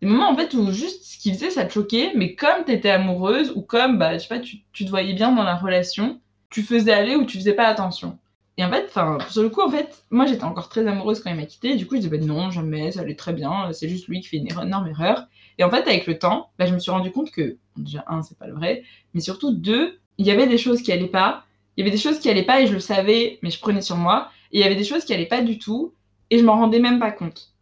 des 0.00 0.06
moments 0.06 0.30
en 0.30 0.36
fait 0.36 0.54
où 0.54 0.70
juste 0.70 1.04
ce 1.04 1.18
qu'il 1.18 1.34
faisait 1.34 1.50
ça 1.50 1.64
te 1.64 1.72
choquait, 1.72 2.12
mais 2.14 2.34
comme 2.34 2.64
tu 2.64 2.72
étais 2.72 2.90
amoureuse 2.90 3.52
ou 3.54 3.62
comme 3.62 3.98
bah 3.98 4.14
je 4.14 4.22
sais 4.22 4.28
pas 4.28 4.38
tu, 4.38 4.58
tu 4.72 4.84
te 4.84 4.90
voyais 4.90 5.12
bien 5.12 5.32
dans 5.32 5.42
la 5.42 5.56
relation, 5.56 6.20
tu 6.48 6.62
faisais 6.62 6.92
aller 6.92 7.16
ou 7.16 7.24
tu 7.24 7.38
faisais 7.38 7.52
pas 7.54 7.66
attention. 7.66 8.18
Et 8.60 8.64
en 8.64 8.70
fait, 8.70 8.84
enfin, 8.88 9.16
sur 9.30 9.42
le 9.42 9.48
coup, 9.48 9.62
en 9.62 9.70
fait, 9.70 10.04
moi 10.10 10.26
j'étais 10.26 10.44
encore 10.44 10.68
très 10.68 10.86
amoureuse 10.86 11.20
quand 11.20 11.30
il 11.30 11.36
m'a 11.36 11.46
quitté. 11.46 11.76
Du 11.76 11.86
coup, 11.86 11.94
je 11.94 12.00
disais, 12.00 12.18
bah, 12.18 12.22
non, 12.22 12.50
jamais, 12.50 12.92
ça 12.92 13.00
allait 13.00 13.14
très 13.14 13.32
bien, 13.32 13.72
c'est 13.72 13.88
juste 13.88 14.06
lui 14.06 14.20
qui 14.20 14.28
fait 14.28 14.36
une 14.36 14.48
énorme 14.48 14.86
erreur. 14.88 15.28
Et 15.56 15.64
en 15.64 15.70
fait, 15.70 15.88
avec 15.88 16.06
le 16.06 16.18
temps, 16.18 16.50
bah, 16.58 16.66
je 16.66 16.74
me 16.74 16.78
suis 16.78 16.90
rendu 16.90 17.10
compte 17.10 17.30
que, 17.30 17.56
déjà, 17.78 18.04
un, 18.06 18.22
c'est 18.22 18.36
pas 18.36 18.46
le 18.46 18.52
vrai, 18.52 18.82
mais 19.14 19.20
surtout, 19.20 19.52
deux, 19.52 19.98
il 20.18 20.26
y 20.26 20.30
avait 20.30 20.46
des 20.46 20.58
choses 20.58 20.82
qui 20.82 20.92
allaient 20.92 21.06
pas. 21.06 21.44
Il 21.76 21.80
y 21.80 21.88
avait 21.88 21.96
des 21.96 22.02
choses 22.02 22.18
qui 22.18 22.28
allaient 22.28 22.44
pas 22.44 22.60
et 22.60 22.66
je 22.66 22.74
le 22.74 22.80
savais, 22.80 23.38
mais 23.42 23.48
je 23.48 23.58
prenais 23.60 23.80
sur 23.80 23.96
moi. 23.96 24.28
Et 24.52 24.58
il 24.58 24.60
y 24.60 24.64
avait 24.64 24.76
des 24.76 24.84
choses 24.84 25.06
qui 25.06 25.14
allaient 25.14 25.24
pas 25.24 25.40
du 25.40 25.58
tout 25.58 25.94
et 26.30 26.38
je 26.38 26.44
m'en 26.44 26.56
rendais 26.56 26.80
même 26.80 26.98
pas 26.98 27.10
compte. 27.10 27.54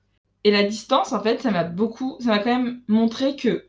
Et 0.44 0.50
la 0.50 0.62
distance, 0.62 1.12
en 1.12 1.22
fait, 1.22 1.42
ça 1.42 1.50
m'a 1.50 1.64
beaucoup, 1.64 2.16
ça 2.20 2.28
m'a 2.28 2.38
quand 2.38 2.56
même 2.56 2.80
montré 2.88 3.36
que 3.36 3.66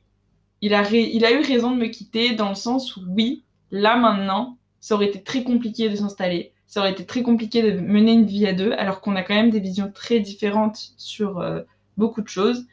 il 0.61 0.73
a, 0.73 0.91
eu 0.91 1.41
raison 1.41 1.71
de 1.71 1.77
me 1.77 1.87
quitter 1.87 2.33
dans 2.33 2.49
le 2.49 2.55
sens 2.55 2.97
où, 2.97 3.01
oui, 3.07 3.43
là 3.71 3.95
maintenant, 3.95 4.57
ça 4.81 4.95
aurait 4.95 5.07
été 5.07 5.23
très 5.23 5.43
compliqué 5.43 5.89
de 5.89 5.95
s'installer 5.95 6.53
ça 6.69 6.81
aurait 6.81 6.91
été 6.91 7.03
très 7.03 7.23
compliqué 7.23 7.63
de 7.63 7.79
mener 7.79 8.11
une 8.13 8.27
vie 8.27 8.45
à 8.45 8.53
deux, 8.53 8.73
alors 8.73 9.01
qu'on 9.01 9.15
a 9.15 9.23
quand 9.23 9.33
même 9.33 9.49
des 9.49 9.59
visions 9.59 9.91
très 9.91 10.19
différentes 10.19 10.93
sur 10.97 11.39
euh, 11.39 11.61
beaucoup 11.97 12.21
de 12.21 12.27
choses. 12.27 12.67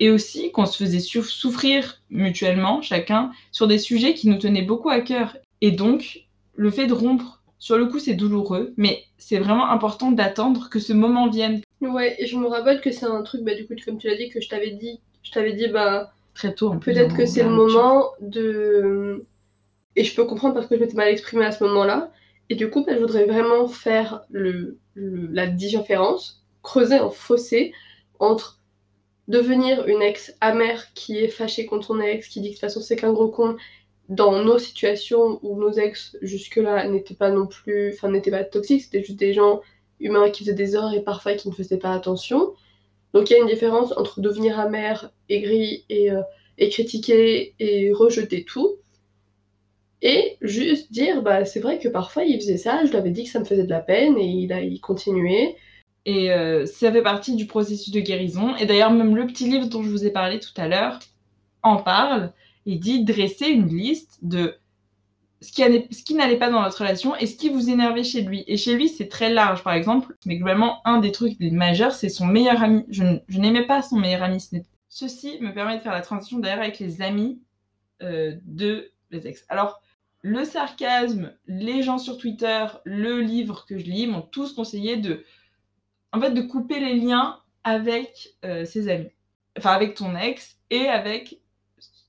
Et 0.00 0.10
aussi 0.10 0.50
qu'on 0.50 0.66
se 0.66 0.82
faisait 0.82 0.98
souffrir 0.98 2.02
mutuellement, 2.10 2.82
chacun, 2.82 3.30
sur 3.52 3.68
des 3.68 3.78
sujets 3.78 4.14
qui 4.14 4.28
nous 4.28 4.36
tenaient 4.36 4.62
beaucoup 4.62 4.90
à 4.90 5.00
cœur. 5.00 5.36
Et 5.60 5.70
donc, 5.70 6.26
le 6.56 6.72
fait 6.72 6.88
de 6.88 6.92
rompre, 6.92 7.43
sur 7.64 7.78
le 7.78 7.86
coup, 7.86 7.98
c'est 7.98 8.12
douloureux, 8.12 8.74
mais 8.76 9.04
c'est 9.16 9.38
vraiment 9.38 9.70
important 9.70 10.12
d'attendre 10.12 10.68
que 10.68 10.78
ce 10.78 10.92
moment 10.92 11.30
vienne. 11.30 11.62
Ouais, 11.80 12.14
et 12.18 12.26
je 12.26 12.36
me 12.36 12.46
rappelle 12.46 12.82
que 12.82 12.90
c'est 12.90 13.06
un 13.06 13.22
truc, 13.22 13.42
bah, 13.42 13.54
du 13.54 13.66
coup, 13.66 13.72
comme 13.82 13.96
tu 13.96 14.06
l'as 14.06 14.16
dit, 14.16 14.28
que 14.28 14.38
je 14.38 14.50
t'avais 14.50 14.72
dit, 14.72 15.00
je 15.22 15.30
t'avais 15.30 15.54
dit, 15.54 15.68
bah. 15.68 16.12
Très 16.34 16.54
tôt, 16.54 16.74
Peut-être 16.74 17.16
que 17.16 17.24
c'est 17.24 17.42
le 17.42 17.48
moment 17.48 18.10
de. 18.20 19.24
Et 19.96 20.04
je 20.04 20.14
peux 20.14 20.26
comprendre 20.26 20.52
parce 20.52 20.66
que 20.66 20.76
je 20.76 20.80
m'étais 20.82 20.94
mal 20.94 21.08
exprimée 21.08 21.46
à 21.46 21.52
ce 21.52 21.64
moment-là, 21.64 22.12
et 22.50 22.54
du 22.54 22.68
coup, 22.68 22.84
bah, 22.84 22.92
je 22.96 23.00
voudrais 23.00 23.24
vraiment 23.24 23.66
faire 23.66 24.24
le, 24.30 24.76
la 24.94 25.46
différence, 25.46 26.44
creuser 26.62 26.96
un 26.96 27.08
fossé 27.08 27.72
entre 28.18 28.60
devenir 29.26 29.86
une 29.86 30.02
ex 30.02 30.36
amère 30.42 30.92
qui 30.92 31.16
est 31.16 31.28
fâchée 31.28 31.64
contre 31.64 31.86
son 31.86 32.00
ex, 32.00 32.28
qui 32.28 32.42
dit 32.42 32.48
que 32.48 32.56
de 32.56 32.56
toute 32.56 32.60
façon 32.60 32.82
c'est 32.82 32.96
qu'un 32.96 33.14
gros 33.14 33.28
con, 33.28 33.56
dans 34.08 34.42
nos 34.42 34.58
situations 34.58 35.38
où 35.42 35.58
nos 35.58 35.72
ex 35.72 36.16
jusque-là 36.22 36.88
n'étaient 36.88 37.14
pas 37.14 37.30
non 37.30 37.46
plus, 37.46 37.92
enfin 37.94 38.10
n'étaient 38.10 38.30
pas 38.30 38.44
toxiques, 38.44 38.82
c'était 38.82 39.02
juste 39.02 39.18
des 39.18 39.32
gens 39.32 39.60
humains 40.00 40.30
qui 40.30 40.44
faisaient 40.44 40.54
des 40.54 40.74
erreurs 40.74 40.94
et 40.94 41.02
parfois 41.02 41.34
qui 41.34 41.48
ne 41.48 41.54
faisaient 41.54 41.78
pas 41.78 41.92
attention. 41.94 42.52
Donc 43.14 43.30
il 43.30 43.34
y 43.34 43.36
a 43.36 43.40
une 43.40 43.48
différence 43.48 43.96
entre 43.96 44.20
devenir 44.20 44.58
amère, 44.58 45.10
aigri 45.28 45.84
et, 45.88 46.10
euh, 46.10 46.20
et 46.58 46.68
critiquer 46.68 47.54
et 47.58 47.92
rejeter 47.92 48.44
tout, 48.44 48.78
et 50.04 50.36
juste 50.42 50.92
dire, 50.92 51.22
bah, 51.22 51.46
c'est 51.46 51.60
vrai 51.60 51.78
que 51.78 51.88
parfois 51.88 52.24
il 52.24 52.36
faisait 52.38 52.58
ça, 52.58 52.84
je 52.84 52.90
lui 52.90 52.96
avais 52.98 53.10
dit 53.10 53.24
que 53.24 53.30
ça 53.30 53.40
me 53.40 53.46
faisait 53.46 53.64
de 53.64 53.70
la 53.70 53.80
peine 53.80 54.18
et 54.18 54.26
il 54.26 54.52
a 54.52 54.60
il 54.60 54.78
continuait. 54.80 55.56
Et 56.04 56.30
euh, 56.30 56.66
ça 56.66 56.92
fait 56.92 57.02
partie 57.02 57.34
du 57.34 57.46
processus 57.46 57.90
de 57.90 58.00
guérison. 58.00 58.54
Et 58.56 58.66
d'ailleurs, 58.66 58.90
même 58.90 59.16
le 59.16 59.26
petit 59.26 59.48
livre 59.50 59.66
dont 59.66 59.82
je 59.82 59.88
vous 59.88 60.04
ai 60.04 60.10
parlé 60.10 60.38
tout 60.40 60.52
à 60.58 60.68
l'heure 60.68 60.98
en 61.62 61.78
parle 61.78 62.32
et 62.66 62.76
dit 62.76 63.04
dresser 63.04 63.48
une 63.48 63.68
liste 63.68 64.18
de 64.22 64.56
ce 65.40 65.52
qui, 65.52 65.62
ce 65.94 66.02
qui 66.02 66.14
n'allait 66.14 66.38
pas 66.38 66.50
dans 66.50 66.62
notre 66.62 66.78
relation 66.78 67.14
et 67.16 67.26
ce 67.26 67.36
qui 67.36 67.50
vous 67.50 67.68
énervait 67.68 68.04
chez 68.04 68.22
lui. 68.22 68.44
Et 68.46 68.56
chez 68.56 68.74
lui, 68.74 68.88
c'est 68.88 69.08
très 69.08 69.30
large, 69.30 69.62
par 69.62 69.74
exemple. 69.74 70.16
Mais 70.24 70.36
globalement, 70.36 70.80
un 70.86 70.98
des 70.98 71.12
trucs 71.12 71.38
majeurs, 71.40 71.92
c'est 71.92 72.08
son 72.08 72.26
meilleur 72.26 72.62
ami. 72.62 72.84
Je, 72.88 73.04
n'aimais 73.28 73.66
pas 73.66 73.82
son 73.82 73.96
meilleur 73.96 74.22
ami. 74.22 74.42
Ceci 74.88 75.38
me 75.40 75.52
permet 75.52 75.76
de 75.76 75.82
faire 75.82 75.92
la 75.92 76.00
transition 76.00 76.38
d'ailleurs 76.38 76.60
avec 76.60 76.78
les 76.78 77.02
amis 77.02 77.42
euh, 78.02 78.36
de 78.44 78.92
les 79.10 79.26
ex. 79.26 79.44
Alors, 79.48 79.82
le 80.22 80.44
sarcasme, 80.44 81.32
les 81.46 81.82
gens 81.82 81.98
sur 81.98 82.16
Twitter, 82.16 82.64
le 82.84 83.20
livre 83.20 83.66
que 83.66 83.78
je 83.78 83.84
lis 83.84 84.06
m'ont 84.06 84.22
tous 84.22 84.54
conseillé 84.54 84.96
de, 84.96 85.22
en 86.12 86.20
fait, 86.20 86.30
de 86.30 86.40
couper 86.40 86.80
les 86.80 86.94
liens 86.94 87.38
avec 87.62 88.34
euh, 88.44 88.64
ses 88.64 88.88
amis, 88.88 89.10
enfin 89.58 89.72
avec 89.72 89.94
ton 89.94 90.16
ex 90.16 90.56
et 90.70 90.86
avec 90.88 91.40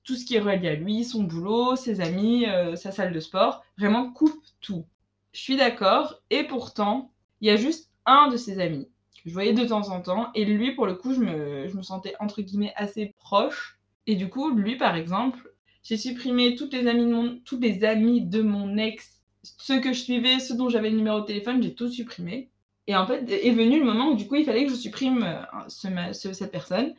tout 0.06 0.16
ce 0.16 0.24
qui 0.24 0.36
est 0.36 0.40
relié 0.40 0.70
à 0.70 0.76
lui, 0.76 1.04
son 1.04 1.24
boulot, 1.24 1.76
ses 1.76 2.00
amis, 2.00 2.46
euh, 2.46 2.76
sa 2.76 2.92
salle 2.92 3.12
de 3.12 3.20
sport. 3.20 3.64
Vraiment, 3.78 4.12
coupe 4.12 4.40
tout. 4.62 4.86
Je 5.34 5.42
suis 5.42 5.58
d'accord. 5.58 6.22
Et 6.30 6.44
pourtant, 6.44 7.12
il 7.42 7.48
y 7.48 7.52
a 7.52 7.58
juste 7.58 7.92
un 8.06 8.30
de 8.30 8.38
ses 8.38 8.60
amis 8.60 8.88
que 9.24 9.30
je 9.30 9.34
voyais 9.34 9.54
de 9.54 9.66
temps 9.66 9.90
en 9.90 10.02
temps. 10.02 10.30
Et 10.36 10.46
lui, 10.46 10.74
pour 10.74 10.86
le 10.86 10.94
coup, 10.94 11.14
je 11.14 11.20
me, 11.20 11.68
je 11.68 11.76
me 11.76 11.82
sentais 11.82 12.14
entre 12.20 12.42
guillemets 12.42 12.74
assez 12.76 13.14
proche. 13.18 13.80
Et 14.08 14.16
du 14.16 14.30
coup, 14.30 14.52
lui, 14.52 14.78
par 14.78 14.96
exemple, 14.96 15.52
j'ai 15.82 15.98
supprimé 15.98 16.56
toutes 16.56 16.74
les 16.74 16.88
amies 16.88 17.06
de 17.06 17.12
mon, 17.12 17.40
toutes 17.44 17.62
les 17.62 17.84
amis 17.84 18.22
de 18.22 18.42
mon 18.42 18.78
ex, 18.78 19.22
ceux 19.58 19.80
que 19.80 19.94
je 19.94 20.00
suivais, 20.00 20.40
ceux 20.40 20.56
dont 20.56 20.70
j'avais 20.70 20.92
le 20.92 20.98
numéro 20.98 21.22
de 21.22 21.26
téléphone, 21.26 21.62
j'ai 21.62 21.74
tout 21.74 21.90
supprimé. 21.90 22.50
Et 22.88 22.96
en 22.96 23.08
fait, 23.08 23.28
est 23.30 23.52
venu 23.52 23.80
le 23.80 23.86
moment 23.86 24.10
où 24.12 24.16
du 24.16 24.28
coup, 24.28 24.36
il 24.36 24.46
fallait 24.46 24.66
que 24.66 24.72
je 24.72 24.76
supprime 24.76 25.24
euh, 25.24 26.14
cette 26.14 26.52
personne. 26.52 26.94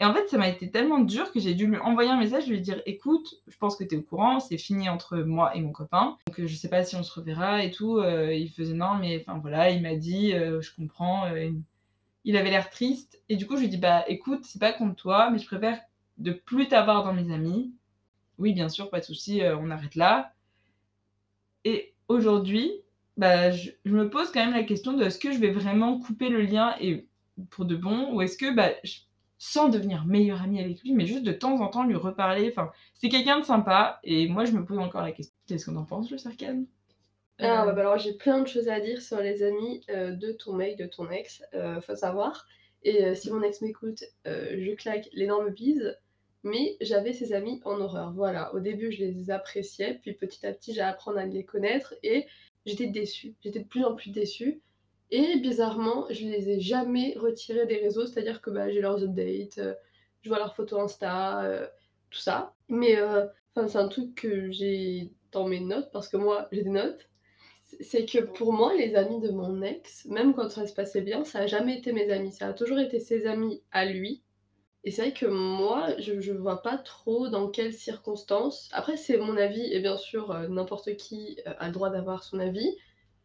Et 0.00 0.04
en 0.04 0.14
fait, 0.14 0.28
ça 0.28 0.38
m'a 0.38 0.48
été 0.48 0.70
tellement 0.70 1.00
dur 1.00 1.32
que 1.32 1.40
j'ai 1.40 1.54
dû 1.54 1.66
lui 1.66 1.78
envoyer 1.78 2.10
un 2.10 2.18
message, 2.18 2.46
lui 2.46 2.60
dire 2.60 2.80
écoute, 2.86 3.42
je 3.48 3.56
pense 3.58 3.74
que 3.74 3.82
tu 3.82 3.96
es 3.96 3.98
au 3.98 4.02
courant, 4.02 4.38
c'est 4.38 4.58
fini 4.58 4.88
entre 4.88 5.18
moi 5.18 5.56
et 5.56 5.60
mon 5.60 5.72
copain. 5.72 6.16
Donc 6.28 6.38
euh, 6.38 6.46
je 6.46 6.54
sais 6.54 6.68
pas 6.68 6.84
si 6.84 6.94
on 6.94 7.02
se 7.02 7.18
reverra 7.18 7.64
et 7.64 7.70
tout. 7.72 7.98
Euh, 7.98 8.32
il 8.32 8.50
faisait 8.50 8.74
non, 8.74 8.94
mais 9.00 9.24
enfin 9.26 9.38
voilà, 9.38 9.70
il 9.70 9.82
m'a 9.82 9.96
dit 9.96 10.30
je 10.30 10.74
comprends. 10.76 11.24
il 12.24 12.36
avait 12.36 12.50
l'air 12.50 12.70
triste. 12.70 13.20
Et 13.28 13.36
du 13.36 13.46
coup, 13.46 13.56
je 13.56 13.62
lui 13.62 13.68
dis 13.68 13.78
bah 13.78 14.04
écoute, 14.08 14.44
c'est 14.44 14.60
pas 14.60 14.72
contre 14.72 14.94
toi, 14.94 15.30
mais 15.30 15.38
je 15.38 15.46
préfère 15.46 15.80
de 16.18 16.32
plus 16.32 16.68
t'avoir 16.68 17.04
dans 17.04 17.12
mes 17.12 17.32
amis 17.32 17.72
oui, 18.38 18.52
bien 18.52 18.68
sûr, 18.68 18.88
pas 18.90 19.00
de 19.00 19.04
souci, 19.04 19.42
euh, 19.42 19.56
on 19.56 19.70
arrête 19.70 19.96
là. 19.96 20.32
Et 21.64 21.94
aujourd'hui, 22.06 22.70
bah, 23.16 23.50
je, 23.50 23.70
me 23.84 24.08
pose 24.08 24.30
quand 24.30 24.44
même 24.44 24.54
la 24.54 24.62
question 24.62 24.92
de 24.92 25.04
est-ce 25.04 25.18
que 25.18 25.32
je 25.32 25.38
vais 25.38 25.50
vraiment 25.50 25.98
couper 25.98 26.28
le 26.28 26.42
lien 26.42 26.74
et 26.80 27.08
pour 27.50 27.64
de 27.64 27.76
bon, 27.76 28.14
ou 28.14 28.22
est-ce 28.22 28.38
que, 28.38 28.54
bah, 28.54 28.70
sans 29.38 29.68
devenir 29.68 30.04
meilleure 30.04 30.42
amie 30.42 30.60
avec 30.60 30.82
lui, 30.82 30.92
mais 30.92 31.06
juste 31.06 31.24
de 31.24 31.32
temps 31.32 31.60
en 31.60 31.68
temps 31.68 31.84
lui 31.84 31.96
reparler. 31.96 32.48
Enfin, 32.50 32.70
c'est 32.94 33.08
quelqu'un 33.08 33.40
de 33.40 33.44
sympa, 33.44 34.00
et 34.04 34.28
moi 34.28 34.44
je 34.44 34.52
me 34.52 34.64
pose 34.64 34.78
encore 34.78 35.02
la 35.02 35.12
question. 35.12 35.34
Qu'est-ce 35.46 35.66
qu'on 35.66 35.76
en 35.76 35.84
pense, 35.84 36.10
le 36.10 36.18
sarcasme? 36.18 36.66
Ah, 37.40 37.64
bah, 37.66 37.80
alors 37.80 37.98
j'ai 37.98 38.14
plein 38.14 38.40
de 38.40 38.48
choses 38.48 38.68
à 38.68 38.80
dire 38.80 39.00
sur 39.00 39.20
les 39.20 39.44
amis 39.44 39.84
euh, 39.90 40.12
de 40.12 40.32
ton 40.32 40.54
mec, 40.54 40.76
de 40.76 40.86
ton 40.86 41.08
ex, 41.10 41.42
euh, 41.54 41.80
faut 41.80 41.94
savoir. 41.94 42.46
Et 42.82 43.14
si 43.16 43.30
mon 43.32 43.42
ex 43.42 43.60
m'écoute, 43.60 44.04
je 44.24 44.74
claque 44.76 45.08
l'énorme 45.12 45.50
bise 45.50 45.96
mais 46.44 46.76
j'avais 46.80 47.12
ces 47.12 47.32
amis 47.32 47.60
en 47.64 47.80
horreur. 47.80 48.12
Voilà, 48.12 48.54
au 48.54 48.60
début 48.60 48.92
je 48.92 49.04
les 49.04 49.30
appréciais, 49.30 49.98
puis 50.00 50.12
petit 50.12 50.46
à 50.46 50.52
petit 50.52 50.74
j'ai 50.74 50.80
appris 50.80 51.10
à 51.16 51.26
les 51.26 51.44
connaître 51.44 51.94
et 52.02 52.26
j'étais 52.66 52.86
déçue. 52.86 53.34
J'étais 53.40 53.60
de 53.60 53.68
plus 53.68 53.84
en 53.84 53.94
plus 53.94 54.10
déçue. 54.10 54.60
Et 55.10 55.38
bizarrement, 55.38 56.06
je 56.10 56.26
les 56.26 56.50
ai 56.50 56.60
jamais 56.60 57.14
retirés 57.16 57.66
des 57.66 57.76
réseaux, 57.76 58.06
c'est-à-dire 58.06 58.40
que 58.42 58.50
bah, 58.50 58.70
j'ai 58.70 58.80
leurs 58.80 59.02
updates, 59.02 59.58
euh, 59.58 59.74
je 60.22 60.28
vois 60.28 60.38
leurs 60.38 60.54
photos 60.54 60.80
Insta, 60.82 61.42
euh, 61.44 61.66
tout 62.10 62.18
ça. 62.18 62.54
Mais 62.68 62.98
euh, 62.98 63.26
c'est 63.54 63.76
un 63.76 63.88
truc 63.88 64.14
que 64.14 64.50
j'ai 64.50 65.10
dans 65.32 65.46
mes 65.48 65.60
notes, 65.60 65.90
parce 65.92 66.08
que 66.08 66.16
moi 66.16 66.48
j'ai 66.52 66.62
des 66.62 66.70
notes. 66.70 67.08
C'est 67.80 68.06
que 68.06 68.20
pour 68.20 68.52
moi, 68.52 68.74
les 68.74 68.94
amis 68.96 69.20
de 69.20 69.30
mon 69.30 69.62
ex, 69.62 70.06
même 70.06 70.34
quand 70.34 70.50
ça 70.50 70.66
se 70.66 70.74
passait 70.74 71.02
bien, 71.02 71.24
ça 71.24 71.40
a 71.40 71.46
jamais 71.46 71.78
été 71.78 71.92
mes 71.92 72.10
amis. 72.10 72.32
Ça 72.32 72.48
a 72.48 72.52
toujours 72.54 72.78
été 72.78 72.98
ses 72.98 73.26
amis 73.26 73.62
à 73.72 73.84
lui 73.84 74.22
et 74.84 74.90
c'est 74.90 75.02
vrai 75.02 75.12
que 75.12 75.26
moi, 75.26 75.88
je, 75.98 76.20
je 76.20 76.32
vois 76.32 76.62
pas 76.62 76.78
trop 76.78 77.28
dans 77.28 77.50
quelles 77.50 77.74
circonstances. 77.74 78.68
Après, 78.72 78.96
c'est 78.96 79.18
mon 79.18 79.36
avis, 79.36 79.72
et 79.72 79.80
bien 79.80 79.96
sûr, 79.96 80.30
euh, 80.30 80.48
n'importe 80.48 80.96
qui 80.96 81.38
euh, 81.46 81.52
a 81.58 81.66
le 81.66 81.72
droit 81.72 81.90
d'avoir 81.90 82.22
son 82.24 82.38
avis. 82.38 82.76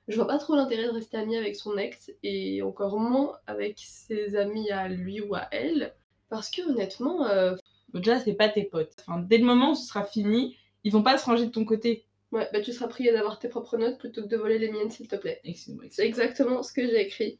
Je 0.08 0.16
vois 0.16 0.28
pas 0.28 0.38
trop 0.38 0.56
l'intérêt 0.56 0.86
de 0.86 0.92
rester 0.92 1.18
ami 1.18 1.38
avec 1.38 1.56
son 1.56 1.78
ex, 1.78 2.12
et 2.24 2.62
encore 2.62 3.00
moins 3.00 3.38
avec 3.48 3.76
ses 3.78 4.36
amis 4.36 4.70
à 4.70 4.90
lui 4.90 5.22
ou 5.22 5.36
à 5.36 5.48
elle. 5.52 5.94
Parce 6.30 6.50
que 6.50 6.62
honnêtement. 6.70 7.26
Euh... 7.28 7.56
Déjà, 7.94 8.20
c'est 8.20 8.34
pas 8.34 8.50
tes 8.50 8.64
potes. 8.64 9.04
Enfin, 9.08 9.20
dès 9.20 9.38
le 9.38 9.46
moment 9.46 9.72
où 9.72 9.76
ce 9.76 9.88
sera 9.88 10.04
fini, 10.04 10.58
ils 10.84 10.92
vont 10.92 11.04
pas 11.04 11.18
se 11.18 11.26
ranger 11.26 11.46
de 11.46 11.52
ton 11.52 11.64
côté. 11.64 12.06
Ouais, 12.32 12.50
bah 12.52 12.60
tu 12.62 12.74
seras 12.74 12.88
prié 12.88 13.12
d'avoir 13.12 13.38
tes 13.38 13.48
propres 13.48 13.78
notes 13.78 14.00
plutôt 14.00 14.24
que 14.24 14.28
de 14.28 14.38
voler 14.38 14.58
les 14.58 14.72
miennes, 14.72 14.90
s'il 14.90 15.08
te 15.08 15.16
plaît. 15.16 15.40
C'est 15.92 16.06
exactement 16.06 16.64
ce 16.64 16.74
que 16.74 16.88
j'ai 16.88 17.00
écrit. 17.00 17.40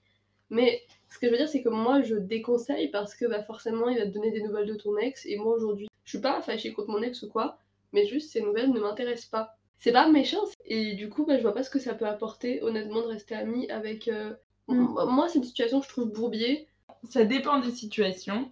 Mais 0.52 0.84
ce 1.10 1.18
que 1.18 1.26
je 1.26 1.32
veux 1.32 1.38
dire, 1.38 1.50
c'est 1.50 1.64
que 1.64 1.70
moi, 1.70 2.04
je 2.04 2.16
déconseille 2.16 2.90
parce 2.90 3.16
que 3.16 3.26
bah, 3.26 3.44
forcément, 3.44 3.90
il 3.90 3.98
va 3.98 4.06
te 4.06 4.12
donner 4.12 4.30
des 4.30 4.44
nouvelles 4.44 4.68
de 4.68 4.76
ton 4.76 4.96
ex. 4.98 5.26
Et 5.26 5.38
moi, 5.38 5.56
aujourd'hui, 5.56 5.88
je 6.06 6.10
suis 6.12 6.22
pas 6.22 6.40
fâchée 6.44 6.74
contre 6.74 6.90
mon 6.90 7.02
ex 7.02 7.24
ou 7.24 7.30
quoi, 7.30 7.58
mais 7.92 8.06
juste 8.06 8.32
ces 8.32 8.42
nouvelles 8.42 8.72
ne 8.72 8.80
m'intéressent 8.80 9.32
pas. 9.32 9.58
C'est 9.84 9.92
pas 9.92 10.10
méchant. 10.10 10.46
Et 10.64 10.94
du 10.94 11.10
coup, 11.10 11.26
bah, 11.26 11.36
je 11.36 11.42
vois 11.42 11.54
pas 11.54 11.62
ce 11.62 11.70
que 11.70 11.78
ça 11.78 11.94
peut 11.94 12.08
apporter, 12.08 12.64
honnêtement, 12.64 13.02
de 13.02 13.08
rester 13.08 13.36
amie 13.36 13.70
avec. 13.70 14.08
Euh, 14.08 14.34
mm. 14.70 15.10
Moi, 15.10 15.28
c'est 15.28 15.40
une 15.40 15.44
situation 15.44 15.82
que 15.82 15.86
je 15.86 15.92
trouve 15.92 16.10
bourbier. 16.10 16.70
Ça 17.04 17.26
dépend 17.26 17.60
des 17.60 17.72
situations. 17.72 18.50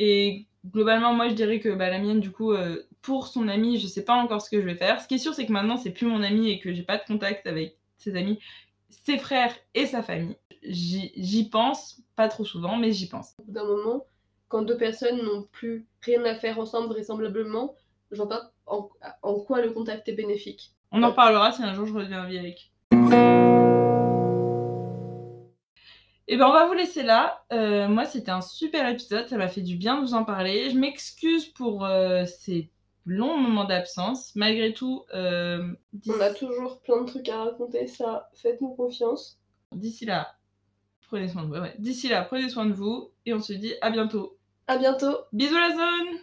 Et 0.00 0.48
globalement, 0.66 1.12
moi, 1.12 1.28
je 1.28 1.34
dirais 1.34 1.60
que 1.60 1.68
bah, 1.68 1.90
la 1.90 2.00
mienne, 2.00 2.18
du 2.18 2.32
coup, 2.32 2.50
euh, 2.50 2.82
pour 3.02 3.28
son 3.28 3.46
ami, 3.46 3.78
je 3.78 3.86
sais 3.86 4.04
pas 4.04 4.14
encore 4.14 4.42
ce 4.42 4.50
que 4.50 4.60
je 4.60 4.66
vais 4.66 4.74
faire. 4.74 5.00
Ce 5.00 5.06
qui 5.06 5.14
est 5.14 5.18
sûr, 5.18 5.32
c'est 5.32 5.46
que 5.46 5.52
maintenant, 5.52 5.76
c'est 5.76 5.92
plus 5.92 6.06
mon 6.06 6.24
ami 6.24 6.50
et 6.50 6.58
que 6.58 6.72
j'ai 6.72 6.82
pas 6.82 6.98
de 6.98 7.04
contact 7.04 7.46
avec 7.46 7.78
ses 7.96 8.16
amis, 8.16 8.40
ses 8.90 9.18
frères 9.18 9.54
et 9.74 9.86
sa 9.86 10.02
famille. 10.02 10.36
J'y 10.64 11.12
j'y 11.14 11.48
pense, 11.50 12.02
pas 12.16 12.26
trop 12.26 12.44
souvent, 12.44 12.76
mais 12.78 12.90
j'y 12.90 13.08
pense. 13.08 13.34
Au 13.38 13.44
bout 13.44 13.52
d'un 13.52 13.64
moment, 13.64 14.06
quand 14.48 14.62
deux 14.62 14.76
personnes 14.76 15.22
n'ont 15.22 15.44
plus 15.52 15.86
rien 16.00 16.24
à 16.24 16.34
faire 16.34 16.58
ensemble, 16.58 16.88
vraisemblablement, 16.88 17.76
je 18.10 18.16
vois 18.16 18.28
pas 18.28 18.51
en, 18.66 18.88
en 19.22 19.34
quoi 19.40 19.60
le 19.60 19.70
contact 19.70 20.08
est 20.08 20.14
bénéfique. 20.14 20.72
On 20.90 21.02
en 21.02 21.10
reparlera 21.10 21.52
si 21.52 21.62
un 21.62 21.74
jour 21.74 21.86
je 21.86 21.94
reviens 21.94 22.24
en 22.24 22.28
vie 22.28 22.38
avec. 22.38 22.70
Et 26.28 26.36
ben 26.36 26.46
on 26.46 26.52
va 26.52 26.66
vous 26.66 26.72
laisser 26.74 27.02
là. 27.02 27.44
Euh, 27.52 27.88
moi 27.88 28.04
c'était 28.04 28.30
un 28.30 28.40
super 28.40 28.88
épisode, 28.88 29.28
ça 29.28 29.36
m'a 29.36 29.48
fait 29.48 29.60
du 29.60 29.76
bien 29.76 29.96
de 29.96 30.02
vous 30.02 30.14
en 30.14 30.24
parler. 30.24 30.70
Je 30.70 30.78
m'excuse 30.78 31.46
pour 31.46 31.84
euh, 31.84 32.24
ces 32.26 32.70
longs 33.04 33.36
moments 33.36 33.64
d'absence. 33.64 34.34
Malgré 34.36 34.72
tout, 34.72 35.04
euh, 35.14 35.66
On 36.08 36.20
a 36.20 36.30
toujours 36.30 36.80
plein 36.82 37.02
de 37.02 37.06
trucs 37.06 37.28
à 37.28 37.44
raconter, 37.44 37.86
ça, 37.86 38.30
faites-nous 38.34 38.74
confiance. 38.74 39.38
d'ici 39.72 40.04
là, 40.06 40.28
prenez 41.08 41.28
soin 41.28 41.42
de 41.42 41.48
vous. 41.48 41.54
Ouais. 41.60 41.74
D'ici 41.78 42.08
là, 42.08 42.22
prenez 42.22 42.48
soin 42.48 42.66
de 42.66 42.72
vous 42.72 43.10
et 43.26 43.34
on 43.34 43.40
se 43.40 43.52
dit 43.52 43.74
à 43.80 43.90
bientôt. 43.90 44.38
À 44.68 44.78
bientôt 44.78 45.16
Bisous 45.32 45.58
la 45.58 45.70
zone 45.70 46.18